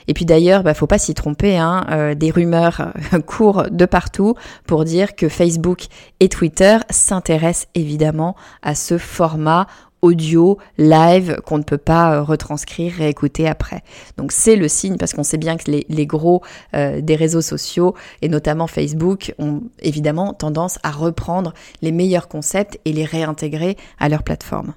Et 0.08 0.14
puis 0.14 0.26
d'ailleurs, 0.26 0.64
bah, 0.64 0.74
faut 0.74 0.88
pas 0.88 0.98
s'y 0.98 1.14
tromper, 1.14 1.58
hein, 1.58 1.86
euh, 1.92 2.16
des 2.16 2.32
rumeurs 2.32 2.92
euh, 3.14 3.20
courent 3.26 3.66
de 3.70 3.86
partout 3.86 4.36
pour 4.66 4.86
dire 4.86 5.16
que 5.16 5.30
Facebook 5.30 5.86
et 6.20 6.30
Twitter 6.30 6.78
s'intéressent 6.90 7.68
évidemment 7.76 8.36
à 8.62 8.76
ce 8.76 8.98
format 8.98 9.68
audio, 10.02 10.58
live, 10.78 11.40
qu'on 11.46 11.58
ne 11.58 11.64
peut 11.64 11.78
pas 11.78 12.14
euh, 12.14 12.24
retranscrire 12.24 13.02
et 13.02 13.10
écouter 13.10 13.48
après. 13.48 13.84
Donc 14.18 14.32
c'est 14.32 14.56
le 14.56 14.68
signe, 14.68 14.98
parce 14.98 15.14
qu'on 15.14 15.24
sait 15.24 15.38
bien 15.38 15.58
que 15.58 15.72
les, 15.72 16.06
gros 16.06 16.42
euh, 16.76 17.02
des 17.02 17.16
réseaux 17.16 17.42
sociaux, 17.42 17.96
et 18.22 18.30
notamment 18.30 18.68
Facebook, 18.68 19.34
ont 19.40 19.64
évidemment 19.80 20.34
tendance 20.34 20.80
à 20.84 20.92
reprendre 20.92 21.54
les 21.82 21.92
meilleurs 21.92 22.28
concepts 22.28 22.80
et 22.86 22.94
les 22.94 23.06
réintégrer 23.06 23.78
à 24.00 24.10
leur 24.10 24.24
plateforme. 24.24 24.74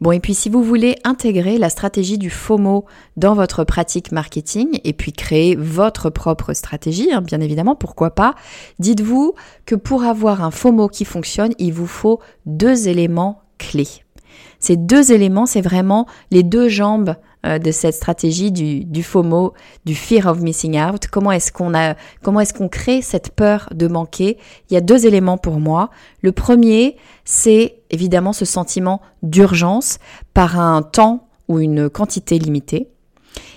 Bon, 0.00 0.12
et 0.12 0.20
puis 0.20 0.34
si 0.34 0.48
vous 0.48 0.62
voulez 0.62 0.96
intégrer 1.04 1.58
la 1.58 1.68
stratégie 1.68 2.16
du 2.16 2.30
FOMO 2.30 2.86
dans 3.18 3.34
votre 3.34 3.64
pratique 3.64 4.12
marketing 4.12 4.80
et 4.82 4.94
puis 4.94 5.12
créer 5.12 5.56
votre 5.56 6.08
propre 6.08 6.54
stratégie, 6.54 7.12
hein, 7.12 7.20
bien 7.20 7.40
évidemment, 7.40 7.74
pourquoi 7.74 8.10
pas, 8.14 8.34
dites-vous 8.78 9.34
que 9.66 9.74
pour 9.74 10.04
avoir 10.04 10.42
un 10.42 10.50
FOMO 10.50 10.88
qui 10.88 11.04
fonctionne, 11.04 11.52
il 11.58 11.74
vous 11.74 11.86
faut 11.86 12.18
deux 12.46 12.88
éléments 12.88 13.42
clés. 13.58 13.88
Ces 14.58 14.76
deux 14.76 15.12
éléments, 15.12 15.44
c'est 15.44 15.60
vraiment 15.60 16.06
les 16.30 16.42
deux 16.42 16.68
jambes 16.68 17.16
euh, 17.44 17.58
de 17.58 17.70
cette 17.70 17.94
stratégie 17.94 18.52
du, 18.52 18.84
du, 18.84 19.02
FOMO, 19.02 19.52
du 19.84 19.94
fear 19.94 20.26
of 20.26 20.40
missing 20.40 20.80
out. 20.80 21.08
Comment 21.10 21.32
est-ce 21.32 21.52
qu'on 21.52 21.74
a, 21.74 21.94
comment 22.22 22.40
est-ce 22.40 22.54
qu'on 22.54 22.68
crée 22.68 23.02
cette 23.02 23.34
peur 23.34 23.68
de 23.74 23.86
manquer? 23.86 24.38
Il 24.70 24.74
y 24.74 24.76
a 24.78 24.80
deux 24.80 25.06
éléments 25.06 25.38
pour 25.38 25.60
moi. 25.60 25.90
Le 26.22 26.32
premier, 26.32 26.96
c'est 27.24 27.79
évidemment 27.90 28.32
ce 28.32 28.44
sentiment 28.44 29.00
d'urgence 29.22 29.98
par 30.34 30.58
un 30.58 30.82
temps 30.82 31.28
ou 31.48 31.58
une 31.58 31.90
quantité 31.90 32.38
limitée. 32.38 32.88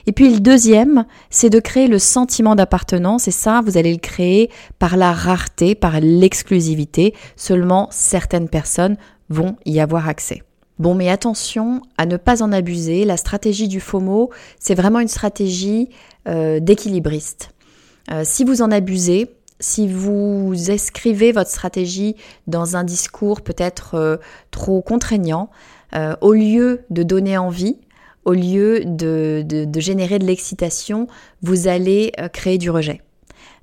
Et 0.05 0.11
puis 0.11 0.31
le 0.31 0.39
deuxième, 0.39 1.05
c'est 1.29 1.49
de 1.49 1.59
créer 1.59 1.87
le 1.87 1.99
sentiment 1.99 2.55
d'appartenance 2.55 3.27
et 3.27 3.31
ça, 3.31 3.61
vous 3.65 3.77
allez 3.77 3.93
le 3.93 3.99
créer 3.99 4.49
par 4.77 4.97
la 4.97 5.13
rareté, 5.13 5.75
par 5.75 5.99
l'exclusivité. 5.99 7.13
Seulement 7.35 7.87
certaines 7.91 8.49
personnes 8.49 8.97
vont 9.29 9.55
y 9.65 9.79
avoir 9.79 10.07
accès. 10.09 10.43
Bon, 10.79 10.95
mais 10.95 11.09
attention 11.09 11.81
à 11.97 12.05
ne 12.05 12.17
pas 12.17 12.43
en 12.43 12.51
abuser. 12.51 13.05
La 13.05 13.17
stratégie 13.17 13.67
du 13.67 13.79
FOMO, 13.79 14.31
c'est 14.59 14.75
vraiment 14.75 14.99
une 14.99 15.07
stratégie 15.07 15.89
euh, 16.27 16.59
d'équilibriste. 16.59 17.51
Euh, 18.11 18.23
si 18.25 18.43
vous 18.43 18.61
en 18.61 18.71
abusez, 18.71 19.29
si 19.63 19.87
vous 19.87 20.53
inscrivez 20.69 21.31
votre 21.31 21.49
stratégie 21.49 22.15
dans 22.47 22.75
un 22.75 22.83
discours 22.83 23.41
peut-être 23.41 23.95
euh, 23.95 24.17
trop 24.51 24.81
contraignant, 24.81 25.49
au 26.21 26.33
lieu 26.33 26.85
de 26.89 27.03
donner 27.03 27.37
envie, 27.37 27.77
au 28.25 28.33
lieu 28.33 28.83
de, 28.83 29.45
générer 29.75 30.17
de 30.17 30.25
l'excitation, 30.25 31.05
vous 31.43 31.67
allez 31.67 32.11
créer 32.33 32.57
du 32.57 32.71
rejet. 32.71 33.03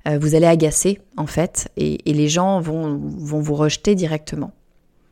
vous 0.05 0.33
allez 0.33 0.47
agacer 0.47 1.01
en 1.17 1.25
fait 1.25 1.67
et, 1.75 1.99
les 2.05 2.29
gens 2.29 2.61
vont 2.61 2.97
vous 2.97 3.53
rejeter 3.53 3.95
directement. 3.95 4.53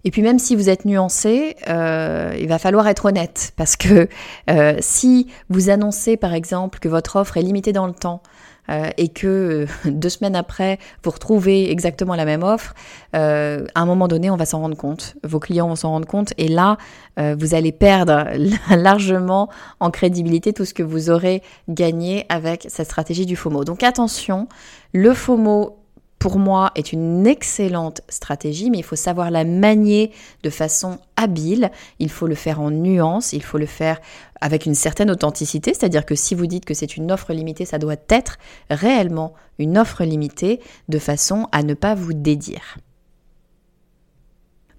Et 0.06 0.12
puis 0.12 0.22
même 0.22 0.40
si 0.40 0.56
vous 0.56 0.70
êtes 0.70 0.86
nuancé, 0.86 1.58
euh, 1.68 2.34
il 2.40 2.48
va 2.48 2.58
falloir 2.58 2.88
être 2.88 3.06
honnête 3.06 3.52
parce 3.58 3.76
que 3.76 4.08
euh, 4.50 4.78
si 4.80 5.28
vous 5.50 5.70
annoncez 5.70 6.16
par 6.16 6.34
exemple 6.34 6.80
que 6.80 6.88
votre 6.88 7.18
offre 7.18 7.38
est 7.38 7.42
limitée 7.42 7.74
dans 7.74 7.88
le 7.88 7.94
temps 7.94 8.22
euh, 8.70 8.90
et 8.98 9.10
que 9.10 9.66
deux 9.86 10.10
semaines 10.10 10.36
après 10.36 10.80
vous 11.04 11.12
retrouvez 11.12 11.72
exactement 11.72 12.16
la 12.16 12.26
même 12.26 12.44
offre, 12.44 12.74
à 13.14 13.60
un 13.76 13.86
moment 13.86 14.08
donné 14.08 14.30
on 14.30 14.36
va 14.36 14.46
s'en 14.46 14.60
rendre 14.60 14.78
compte, 14.78 15.16
vos 15.24 15.40
clients 15.40 15.68
vont 15.68 15.76
s'en 15.76 15.90
rendre 15.90 16.08
compte 16.08 16.34
et 16.38 16.48
là 16.48 16.78
vous 17.18 17.54
allez 17.54 17.72
perdre 17.72 18.26
largement 18.76 19.50
en 19.80 19.90
crédibilité 19.90 20.54
tout 20.54 20.64
ce 20.64 20.74
que 20.74 20.84
vous 20.84 21.10
aurez 21.10 21.42
gagné 21.68 22.26
avec 22.30 22.68
cette 22.70 22.86
stratégie 22.86 23.26
du 23.26 23.36
FOMO. 23.36 23.64
Donc 23.64 23.84
attention, 23.84 24.48
le 24.94 25.14
FOMO 25.14 25.79
pour 26.20 26.38
moi, 26.38 26.72
est 26.76 26.92
une 26.92 27.26
excellente 27.26 28.02
stratégie, 28.10 28.70
mais 28.70 28.80
il 28.80 28.84
faut 28.84 28.98
savoir 28.98 29.32
la 29.32 29.46
manier 29.46 30.12
de 30.44 30.50
façon 30.50 31.00
habile. 31.16 31.72
Il 31.98 32.10
faut 32.10 32.28
le 32.28 32.36
faire 32.36 32.60
en 32.60 32.72
nuance, 32.72 33.32
il 33.32 33.42
faut 33.42 33.58
le 33.58 33.66
faire 33.66 34.02
avec 34.42 34.66
une 34.66 34.76
certaine 34.76 35.10
authenticité, 35.10 35.74
c'est-à-dire 35.74 36.06
que 36.06 36.16
si 36.16 36.36
vous 36.36 36.46
dites 36.46 36.66
que 36.66 36.74
c'est 36.74 36.98
une 36.98 37.12
offre 37.12 37.34
limitée, 37.34 37.66
ça 37.66 37.78
doit 37.78 37.96
être 38.10 38.38
réellement 38.70 39.34
une 39.60 39.78
offre 39.78 40.04
limitée 40.04 40.60
de 40.90 41.00
façon 41.00 41.48
à 41.54 41.64
ne 41.64 41.74
pas 41.74 41.96
vous 41.96 42.14
dédire. 42.14 42.78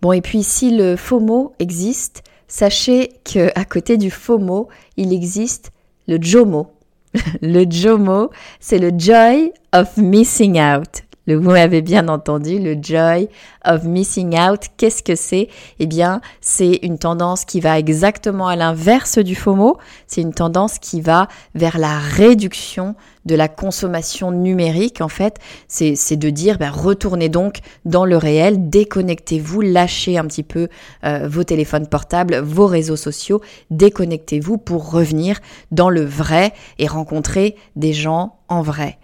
Bon, 0.02 0.12
et 0.12 0.20
puis 0.20 0.42
si 0.42 0.76
le 0.76 0.96
FOMO 0.96 1.54
existe, 1.58 2.22
sachez 2.48 3.12
que 3.24 3.50
à 3.54 3.64
côté 3.64 3.96
du 3.96 4.10
FOMO, 4.10 4.68
il 4.96 5.12
existe 5.12 5.72
le 6.06 6.18
JOMO. 6.20 6.70
le 7.42 7.64
JOMO, 7.68 8.30
c'est 8.60 8.78
le 8.78 8.92
Joy 8.96 9.52
of 9.72 9.96
Missing 9.96 10.60
Out 10.60 11.02
vous 11.34 11.50
m'avez 11.50 11.82
bien 11.82 12.08
entendu, 12.08 12.58
le 12.58 12.76
joy 12.80 13.28
of 13.64 13.84
missing 13.84 14.38
out, 14.38 14.66
qu'est-ce 14.76 15.02
que 15.02 15.14
c'est? 15.14 15.48
Eh 15.78 15.86
bien, 15.86 16.20
c'est 16.40 16.78
une 16.82 16.98
tendance 16.98 17.44
qui 17.44 17.60
va 17.60 17.78
exactement 17.78 18.48
à 18.48 18.56
l'inverse 18.56 19.18
du 19.18 19.34
FOMO. 19.34 19.78
C'est 20.06 20.22
une 20.22 20.32
tendance 20.32 20.78
qui 20.78 21.00
va 21.00 21.28
vers 21.54 21.78
la 21.78 21.98
réduction 21.98 22.94
de 23.26 23.34
la 23.34 23.48
consommation 23.48 24.32
numérique. 24.32 25.00
En 25.00 25.08
fait, 25.08 25.36
c'est 25.68 26.16
de 26.16 26.30
dire, 26.30 26.58
ben, 26.58 26.70
retournez 26.70 27.28
donc 27.28 27.58
dans 27.84 28.04
le 28.04 28.16
réel, 28.16 28.70
déconnectez-vous, 28.70 29.60
lâchez 29.60 30.18
un 30.18 30.24
petit 30.24 30.42
peu 30.42 30.68
euh, 31.04 31.28
vos 31.28 31.44
téléphones 31.44 31.86
portables, 31.86 32.38
vos 32.38 32.66
réseaux 32.66 32.96
sociaux, 32.96 33.40
déconnectez-vous 33.70 34.58
pour 34.58 34.90
revenir 34.90 35.40
dans 35.70 35.90
le 35.90 36.04
vrai 36.04 36.52
et 36.78 36.86
rencontrer 36.86 37.56
des 37.76 37.92
gens 37.92 38.38
en 38.48 38.62
vrai. 38.62 38.98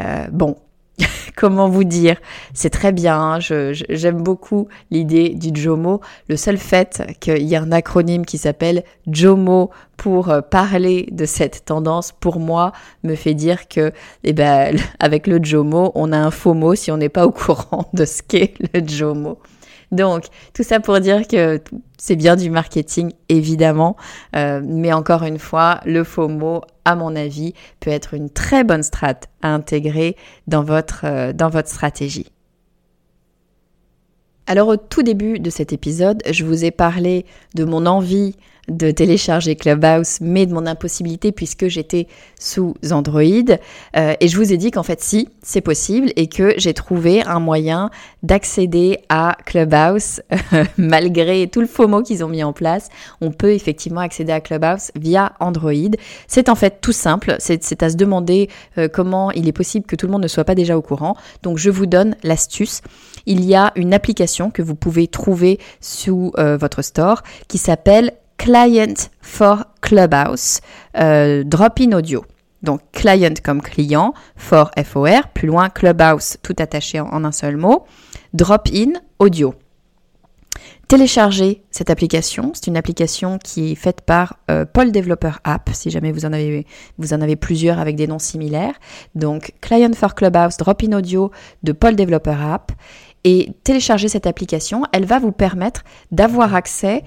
Euh, 0.00 0.26
bon, 0.32 0.56
comment 1.36 1.68
vous 1.68 1.84
dire? 1.84 2.16
C'est 2.54 2.70
très 2.70 2.92
bien, 2.92 3.18
hein, 3.18 3.38
j'aime 3.40 4.22
beaucoup 4.22 4.68
l'idée 4.90 5.30
du 5.30 5.58
JOMO. 5.60 6.00
Le 6.28 6.36
seul 6.36 6.58
fait 6.58 7.02
qu'il 7.20 7.42
y 7.42 7.54
ait 7.54 7.58
un 7.58 7.72
acronyme 7.72 8.24
qui 8.24 8.38
s'appelle 8.38 8.84
JOMO 9.10 9.70
pour 9.96 10.30
euh, 10.30 10.40
parler 10.40 11.08
de 11.10 11.24
cette 11.26 11.64
tendance, 11.64 12.12
pour 12.12 12.38
moi, 12.38 12.72
me 13.02 13.14
fait 13.14 13.34
dire 13.34 13.68
que, 13.68 13.92
eh 14.24 14.32
ben, 14.32 14.76
avec 15.00 15.26
le 15.26 15.42
JOMO, 15.42 15.92
on 15.94 16.12
a 16.12 16.18
un 16.18 16.30
faux 16.30 16.54
mot 16.54 16.74
si 16.74 16.90
on 16.90 16.96
n'est 16.96 17.08
pas 17.08 17.26
au 17.26 17.30
courant 17.32 17.88
de 17.92 18.04
ce 18.04 18.22
qu'est 18.22 18.54
le 18.72 18.86
JOMO. 18.86 19.38
Donc, 19.90 20.24
tout 20.52 20.62
ça 20.62 20.80
pour 20.80 21.00
dire 21.00 21.26
que 21.26 21.60
c'est 21.96 22.16
bien 22.16 22.36
du 22.36 22.50
marketing, 22.50 23.12
évidemment, 23.28 23.96
euh, 24.36 24.60
mais 24.62 24.92
encore 24.92 25.22
une 25.22 25.38
fois, 25.38 25.80
le 25.86 26.04
faux 26.04 26.28
mot, 26.28 26.60
à 26.84 26.94
mon 26.94 27.16
avis, 27.16 27.54
peut 27.80 27.90
être 27.90 28.14
une 28.14 28.30
très 28.30 28.64
bonne 28.64 28.82
strat 28.82 29.20
à 29.42 29.48
intégrer 29.48 30.16
euh, 30.52 31.32
dans 31.32 31.48
votre 31.48 31.68
stratégie. 31.68 32.30
Alors 34.46 34.68
au 34.68 34.76
tout 34.78 35.02
début 35.02 35.38
de 35.38 35.50
cet 35.50 35.74
épisode, 35.74 36.22
je 36.30 36.42
vous 36.42 36.64
ai 36.64 36.70
parlé 36.70 37.26
de 37.54 37.64
mon 37.64 37.84
envie 37.84 38.34
de 38.68 38.90
télécharger 38.90 39.56
Clubhouse, 39.56 40.18
mais 40.20 40.46
de 40.46 40.52
mon 40.52 40.66
impossibilité 40.66 41.32
puisque 41.32 41.68
j'étais 41.68 42.06
sous 42.38 42.74
Android. 42.90 43.22
Euh, 43.96 44.14
et 44.20 44.28
je 44.28 44.36
vous 44.36 44.52
ai 44.52 44.56
dit 44.56 44.70
qu'en 44.70 44.82
fait, 44.82 45.00
si, 45.00 45.28
c'est 45.42 45.60
possible 45.60 46.12
et 46.16 46.28
que 46.28 46.54
j'ai 46.56 46.74
trouvé 46.74 47.22
un 47.22 47.40
moyen 47.40 47.90
d'accéder 48.22 48.98
à 49.08 49.36
Clubhouse 49.44 50.22
malgré 50.76 51.46
tout 51.48 51.60
le 51.60 51.66
FOMO 51.66 52.02
qu'ils 52.02 52.24
ont 52.24 52.28
mis 52.28 52.44
en 52.44 52.52
place. 52.52 52.88
On 53.20 53.30
peut 53.30 53.52
effectivement 53.52 54.00
accéder 54.00 54.32
à 54.32 54.40
Clubhouse 54.40 54.90
via 54.96 55.32
Android. 55.40 55.72
C'est 56.26 56.48
en 56.48 56.54
fait 56.54 56.80
tout 56.80 56.92
simple. 56.92 57.36
C'est 57.38 57.82
à 57.82 57.90
se 57.90 57.96
demander 57.96 58.48
euh, 58.76 58.88
comment 58.88 59.30
il 59.32 59.48
est 59.48 59.52
possible 59.52 59.86
que 59.86 59.96
tout 59.96 60.06
le 60.06 60.12
monde 60.12 60.22
ne 60.22 60.28
soit 60.28 60.44
pas 60.44 60.54
déjà 60.54 60.76
au 60.76 60.82
courant. 60.82 61.16
Donc, 61.42 61.58
je 61.58 61.70
vous 61.70 61.86
donne 61.86 62.16
l'astuce. 62.22 62.80
Il 63.26 63.44
y 63.44 63.54
a 63.54 63.72
une 63.76 63.94
application 63.94 64.50
que 64.50 64.62
vous 64.62 64.74
pouvez 64.74 65.06
trouver 65.06 65.58
sous 65.80 66.32
euh, 66.38 66.56
votre 66.56 66.82
store 66.82 67.22
qui 67.48 67.58
s'appelle 67.58 68.12
Client 68.38 68.94
for 69.20 69.64
Clubhouse, 69.82 70.60
euh, 70.96 71.44
Drop-in 71.44 71.92
Audio. 71.92 72.24
Donc 72.62 72.80
client 72.92 73.34
comme 73.44 73.62
client, 73.62 74.14
for 74.36 74.70
FOR, 74.82 75.28
plus 75.34 75.46
loin 75.48 75.68
Clubhouse, 75.68 76.38
tout 76.42 76.56
attaché 76.58 76.98
en, 77.00 77.24
un 77.24 77.32
seul 77.32 77.56
mot, 77.56 77.84
Drop-in 78.32 78.92
Audio. 79.18 79.54
Téléchargez 80.88 81.62
cette 81.70 81.90
application. 81.90 82.52
C'est 82.54 82.68
une 82.68 82.78
application 82.78 83.38
qui 83.38 83.72
est 83.72 83.74
faite 83.74 84.00
par 84.00 84.38
euh, 84.50 84.64
Paul 84.64 84.90
Developer 84.90 85.32
App, 85.44 85.68
si 85.74 85.90
jamais 85.90 86.12
vous 86.12 86.24
en, 86.24 86.32
avez, 86.32 86.66
vous 86.96 87.12
en 87.12 87.20
avez 87.20 87.36
plusieurs 87.36 87.78
avec 87.78 87.94
des 87.94 88.06
noms 88.06 88.18
similaires. 88.18 88.72
Donc, 89.14 89.52
Client 89.60 89.92
for 89.94 90.14
Clubhouse, 90.14 90.56
Drop-in 90.56 90.92
Audio 90.96 91.30
de 91.62 91.72
Paul 91.72 91.94
Developer 91.94 92.36
App. 92.40 92.72
Et 93.24 93.50
télécharger 93.64 94.08
cette 94.08 94.26
application, 94.26 94.84
elle 94.92 95.04
va 95.04 95.18
vous 95.18 95.32
permettre 95.32 95.82
d'avoir 96.10 96.54
accès 96.54 97.02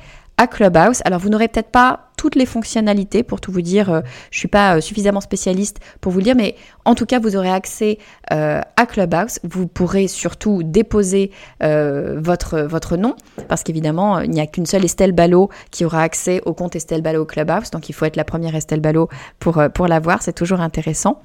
Clubhouse. 0.48 1.02
Alors 1.06 1.20
vous 1.20 1.30
n'aurez 1.30 1.48
peut-être 1.48 1.72
pas 1.72 2.11
toutes 2.22 2.36
les 2.36 2.46
fonctionnalités 2.46 3.24
pour 3.24 3.42
tout 3.42 3.52
vous 3.52 3.64
dire, 3.64 3.88
je 3.88 3.92
euh, 3.94 4.02
je 4.30 4.38
suis 4.38 4.48
pas 4.48 4.78
euh, 4.78 4.82
suffisamment 4.82 5.22
spécialiste 5.22 5.80
pour 6.02 6.12
vous 6.12 6.20
le 6.20 6.24
dire, 6.24 6.36
mais 6.36 6.56
en 6.86 6.94
tout 6.94 7.08
cas 7.08 7.20
vous 7.20 7.36
aurez 7.36 7.50
accès 7.50 7.98
euh, 8.32 8.62
à 8.78 8.86
Clubhouse. 8.86 9.40
Vous 9.44 9.66
pourrez 9.66 10.08
surtout 10.08 10.62
déposer 10.62 11.32
votre, 11.60 12.62
votre 12.62 12.98
nom, 12.98 13.16
parce 13.48 13.64
qu'évidemment 13.64 14.20
il 14.20 14.30
n'y 14.30 14.40
a 14.40 14.46
qu'une 14.46 14.68
seule 14.68 14.86
Estelle 14.86 15.14
Ballot 15.14 15.50
qui 15.72 15.84
aura 15.84 16.04
accès 16.04 16.42
au 16.46 16.54
compte 16.54 16.76
Estelle 16.76 17.02
Ballot 17.02 17.26
Clubhouse, 17.26 17.72
donc 17.72 17.90
il 17.90 17.94
faut 17.94 18.06
être 18.06 18.16
la 18.16 18.24
première 18.24 18.56
Estelle 18.56 18.82
Ballot 18.82 19.10
pour, 19.40 19.62
pour 19.74 19.88
l'avoir, 19.88 20.22
c'est 20.22 20.34
toujours 20.34 20.62
intéressant. 20.62 21.22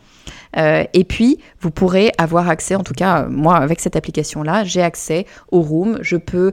Et 0.57 1.05
puis, 1.05 1.39
vous 1.61 1.71
pourrez 1.71 2.11
avoir 2.17 2.49
accès, 2.49 2.75
en 2.75 2.83
tout 2.83 2.95
cas, 2.95 3.27
moi, 3.27 3.57
avec 3.57 3.79
cette 3.81 3.95
application-là, 3.95 4.65
j'ai 4.65 4.83
accès 4.83 5.27
au 5.51 5.61
room. 5.61 5.99
Je 6.01 6.17
peux 6.17 6.53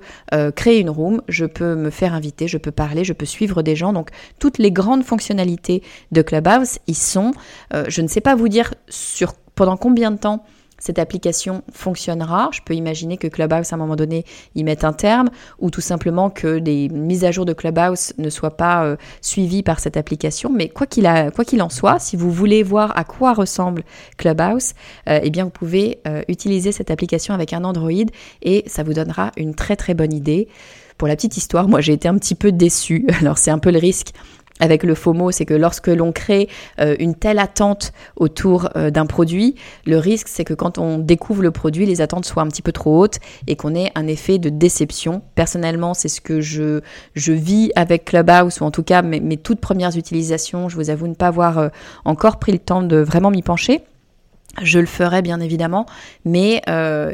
créer 0.55 0.79
une 0.79 0.89
room, 0.89 1.21
je 1.29 1.45
peux 1.45 1.75
me 1.75 1.89
faire 1.89 2.13
inviter, 2.13 2.47
je 2.47 2.57
peux 2.57 2.71
parler, 2.71 3.03
je 3.05 3.13
peux 3.13 3.25
suivre 3.25 3.61
des 3.61 3.75
gens. 3.75 3.93
Donc, 3.93 4.09
toutes 4.43 4.57
les 4.57 4.73
grandes 4.73 5.05
fonctionnalités 5.05 5.81
de 6.11 6.21
Clubhouse 6.21 6.79
y 6.87 6.95
sont. 6.95 7.31
Euh, 7.73 7.85
je 7.87 8.01
ne 8.01 8.09
sais 8.09 8.19
pas 8.19 8.35
vous 8.35 8.49
dire 8.49 8.73
sur 8.89 9.31
pendant 9.55 9.77
combien 9.77 10.11
de 10.11 10.17
temps 10.17 10.43
cette 10.83 10.99
application 10.99 11.63
fonctionnera. 11.71 12.49
Je 12.51 12.59
peux 12.65 12.73
imaginer 12.73 13.15
que 13.15 13.27
Clubhouse, 13.27 13.71
à 13.71 13.75
un 13.75 13.79
moment 13.79 13.95
donné, 13.95 14.25
y 14.53 14.65
mette 14.65 14.83
un 14.83 14.91
terme, 14.91 15.29
ou 15.59 15.69
tout 15.69 15.79
simplement 15.79 16.29
que 16.29 16.59
des 16.59 16.89
mises 16.89 17.23
à 17.23 17.31
jour 17.31 17.45
de 17.45 17.53
Clubhouse 17.53 18.11
ne 18.17 18.29
soient 18.29 18.57
pas 18.57 18.83
euh, 18.83 18.97
suivies 19.21 19.63
par 19.63 19.79
cette 19.79 19.95
application. 19.95 20.51
Mais 20.51 20.67
quoi 20.67 20.85
qu'il 20.85 21.09
qu'il 21.47 21.61
en 21.61 21.69
soit, 21.69 21.99
si 21.99 22.17
vous 22.17 22.31
voulez 22.31 22.63
voir 22.63 22.97
à 22.97 23.05
quoi 23.05 23.33
ressemble 23.33 23.83
Clubhouse, 24.17 24.73
euh, 25.07 25.21
eh 25.23 25.29
bien, 25.29 25.45
vous 25.45 25.51
pouvez 25.51 25.99
euh, 26.05 26.21
utiliser 26.27 26.73
cette 26.73 26.91
application 26.91 27.33
avec 27.33 27.53
un 27.53 27.63
Android 27.63 27.91
et 28.41 28.63
ça 28.67 28.83
vous 28.83 28.93
donnera 28.93 29.31
une 29.37 29.55
très 29.55 29.77
très 29.77 29.93
bonne 29.93 30.11
idée. 30.11 30.49
Pour 30.97 31.07
la 31.07 31.15
petite 31.15 31.37
histoire, 31.37 31.67
moi 31.67 31.81
j'ai 31.81 31.93
été 31.93 32.07
un 32.07 32.17
petit 32.17 32.35
peu 32.35 32.51
déçue. 32.51 33.07
Alors 33.21 33.37
c'est 33.37 33.51
un 33.51 33.59
peu 33.59 33.71
le 33.71 33.79
risque 33.79 34.09
avec 34.59 34.83
le 34.83 34.95
FOMO, 34.95 35.31
c'est 35.31 35.45
que 35.45 35.53
lorsque 35.53 35.87
l'on 35.87 36.11
crée 36.11 36.47
euh, 36.79 36.95
une 36.99 37.15
telle 37.15 37.39
attente 37.39 37.91
autour 38.15 38.69
euh, 38.75 38.91
d'un 38.91 39.05
produit, 39.05 39.55
le 39.85 39.97
risque 39.97 40.27
c'est 40.27 40.43
que 40.43 40.53
quand 40.53 40.77
on 40.77 40.99
découvre 40.99 41.41
le 41.41 41.51
produit, 41.51 41.85
les 41.85 42.01
attentes 42.01 42.25
soient 42.25 42.43
un 42.43 42.47
petit 42.47 42.61
peu 42.61 42.71
trop 42.71 42.99
hautes 42.99 43.19
et 43.47 43.55
qu'on 43.55 43.75
ait 43.75 43.91
un 43.95 44.07
effet 44.07 44.37
de 44.37 44.49
déception. 44.49 45.21
Personnellement, 45.35 45.93
c'est 45.93 46.07
ce 46.07 46.21
que 46.21 46.39
je, 46.39 46.81
je 47.15 47.33
vis 47.33 47.71
avec 47.75 48.05
Clubhouse, 48.05 48.61
ou 48.61 48.63
en 48.63 48.71
tout 48.71 48.83
cas 48.83 49.01
mes, 49.01 49.37
toutes 49.37 49.59
premières 49.59 49.97
utilisations. 49.97 50.69
Je 50.69 50.75
vous 50.75 50.89
avoue 50.89 51.07
ne 51.07 51.15
pas 51.15 51.27
avoir 51.27 51.57
euh, 51.57 51.69
encore 52.05 52.37
pris 52.37 52.51
le 52.51 52.59
temps 52.59 52.83
de 52.83 52.97
vraiment 52.97 53.31
m'y 53.31 53.41
pencher. 53.41 53.81
Je 54.61 54.77
le 54.77 54.85
ferai 54.85 55.23
bien 55.23 55.39
évidemment, 55.39 55.87
mais 56.25 56.61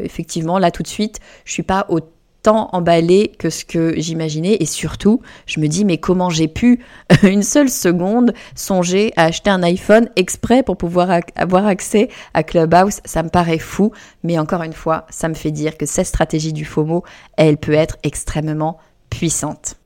effectivement 0.04 0.60
là 0.60 0.72
tout 0.72 0.84
de 0.84 0.90
suite, 0.90 1.22
je 1.46 1.54
suis 1.54 1.64
pas 1.64 1.86
au 1.88 2.02
tant 2.44 2.70
emballé 2.74 3.32
que 3.38 3.50
ce 3.50 3.66
que 3.66 3.94
j'imaginais. 3.98 4.58
Et 4.60 4.66
surtout 4.66 5.22
je 5.46 5.60
me 5.60 5.68
dis 5.68 5.86
mais 5.86 5.98
comment 5.98 6.30
j'ai 6.30 6.48
pu 6.48 6.84
une 7.24 7.44
seule 7.44 7.70
seconde 7.70 8.34
songer 8.56 9.12
à 9.16 9.26
acheter 9.26 9.50
un 9.50 9.64
iPhone 9.64 10.10
exprès 10.16 10.64
pour 10.64 10.78
pouvoir 10.78 11.10
avoir 11.36 11.66
accès 11.66 12.10
à 12.34 12.44
Clubhouse? 12.44 13.00
Ça 13.06 13.24
me 13.24 13.30
paraît 13.30 13.60
fou 13.60 13.92
mais 14.24 14.38
encore 14.38 14.64
une 14.64 14.74
fois 14.74 15.06
ça 15.10 15.30
me 15.30 15.34
fait 15.34 15.52
dire 15.52 15.78
que 15.78 15.86
cette 15.86 16.08
stratégie 16.08 16.54
du 16.54 16.66
FOMO 16.66 17.04
elle 17.38 17.58
peut 17.58 17.74
être 17.74 17.98
extrêmement 18.04 18.78
puissante 19.10 19.79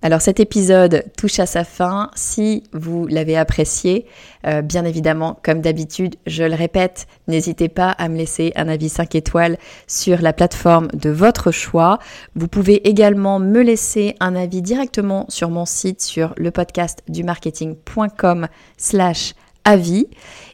alors 0.00 0.20
cet 0.20 0.38
épisode 0.38 1.04
touche 1.16 1.40
à 1.40 1.46
sa 1.46 1.64
fin. 1.64 2.10
Si 2.14 2.62
vous 2.72 3.08
l'avez 3.08 3.36
apprécié, 3.36 4.06
euh, 4.46 4.62
bien 4.62 4.84
évidemment, 4.84 5.38
comme 5.42 5.60
d'habitude, 5.60 6.14
je 6.26 6.44
le 6.44 6.54
répète, 6.54 7.08
n'hésitez 7.26 7.68
pas 7.68 7.90
à 7.90 8.08
me 8.08 8.16
laisser 8.16 8.52
un 8.54 8.68
avis 8.68 8.88
5 8.88 9.16
étoiles 9.16 9.58
sur 9.88 10.22
la 10.22 10.32
plateforme 10.32 10.86
de 10.94 11.10
votre 11.10 11.50
choix. 11.50 11.98
Vous 12.36 12.46
pouvez 12.46 12.88
également 12.88 13.40
me 13.40 13.60
laisser 13.60 14.14
un 14.20 14.36
avis 14.36 14.62
directement 14.62 15.26
sur 15.28 15.50
mon 15.50 15.64
site 15.64 16.00
sur 16.00 16.32
le 16.36 16.52
podcast 16.52 17.02
du 17.08 17.24
marketing.com 17.24 18.46
slash 18.76 19.34
avis. 19.68 20.06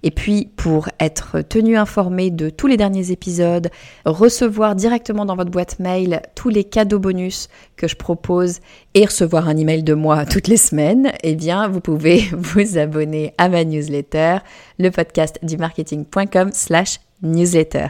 Et 0.02 0.10
puis 0.10 0.50
pour 0.56 0.88
être 1.00 1.40
tenu 1.40 1.76
informé 1.78 2.30
de 2.30 2.50
tous 2.50 2.66
les 2.66 2.76
derniers 2.76 3.10
épisodes, 3.10 3.70
recevoir 4.04 4.74
directement 4.74 5.24
dans 5.24 5.36
votre 5.36 5.50
boîte 5.50 5.78
mail 5.78 6.20
tous 6.34 6.50
les 6.50 6.64
cadeaux 6.64 6.98
bonus 6.98 7.48
que 7.76 7.88
je 7.88 7.96
propose 7.96 8.60
et 8.92 9.06
recevoir 9.06 9.48
un 9.48 9.56
email 9.56 9.82
de 9.82 9.94
moi 9.94 10.26
toutes 10.26 10.48
les 10.48 10.58
semaines, 10.58 11.12
eh 11.22 11.36
bien 11.36 11.68
vous 11.68 11.80
pouvez 11.80 12.28
vous 12.32 12.76
abonner 12.76 13.32
à 13.38 13.48
ma 13.48 13.64
newsletter, 13.64 14.38
le 14.78 14.90
podcast 14.90 15.38
du 15.42 15.56
marketing.com 15.56 16.50
slash 16.52 17.00
newsletter. 17.22 17.86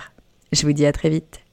Je 0.53 0.67
vous 0.67 0.73
dis 0.73 0.87
à 0.87 0.93
très 0.93 1.09
vite. 1.09 1.44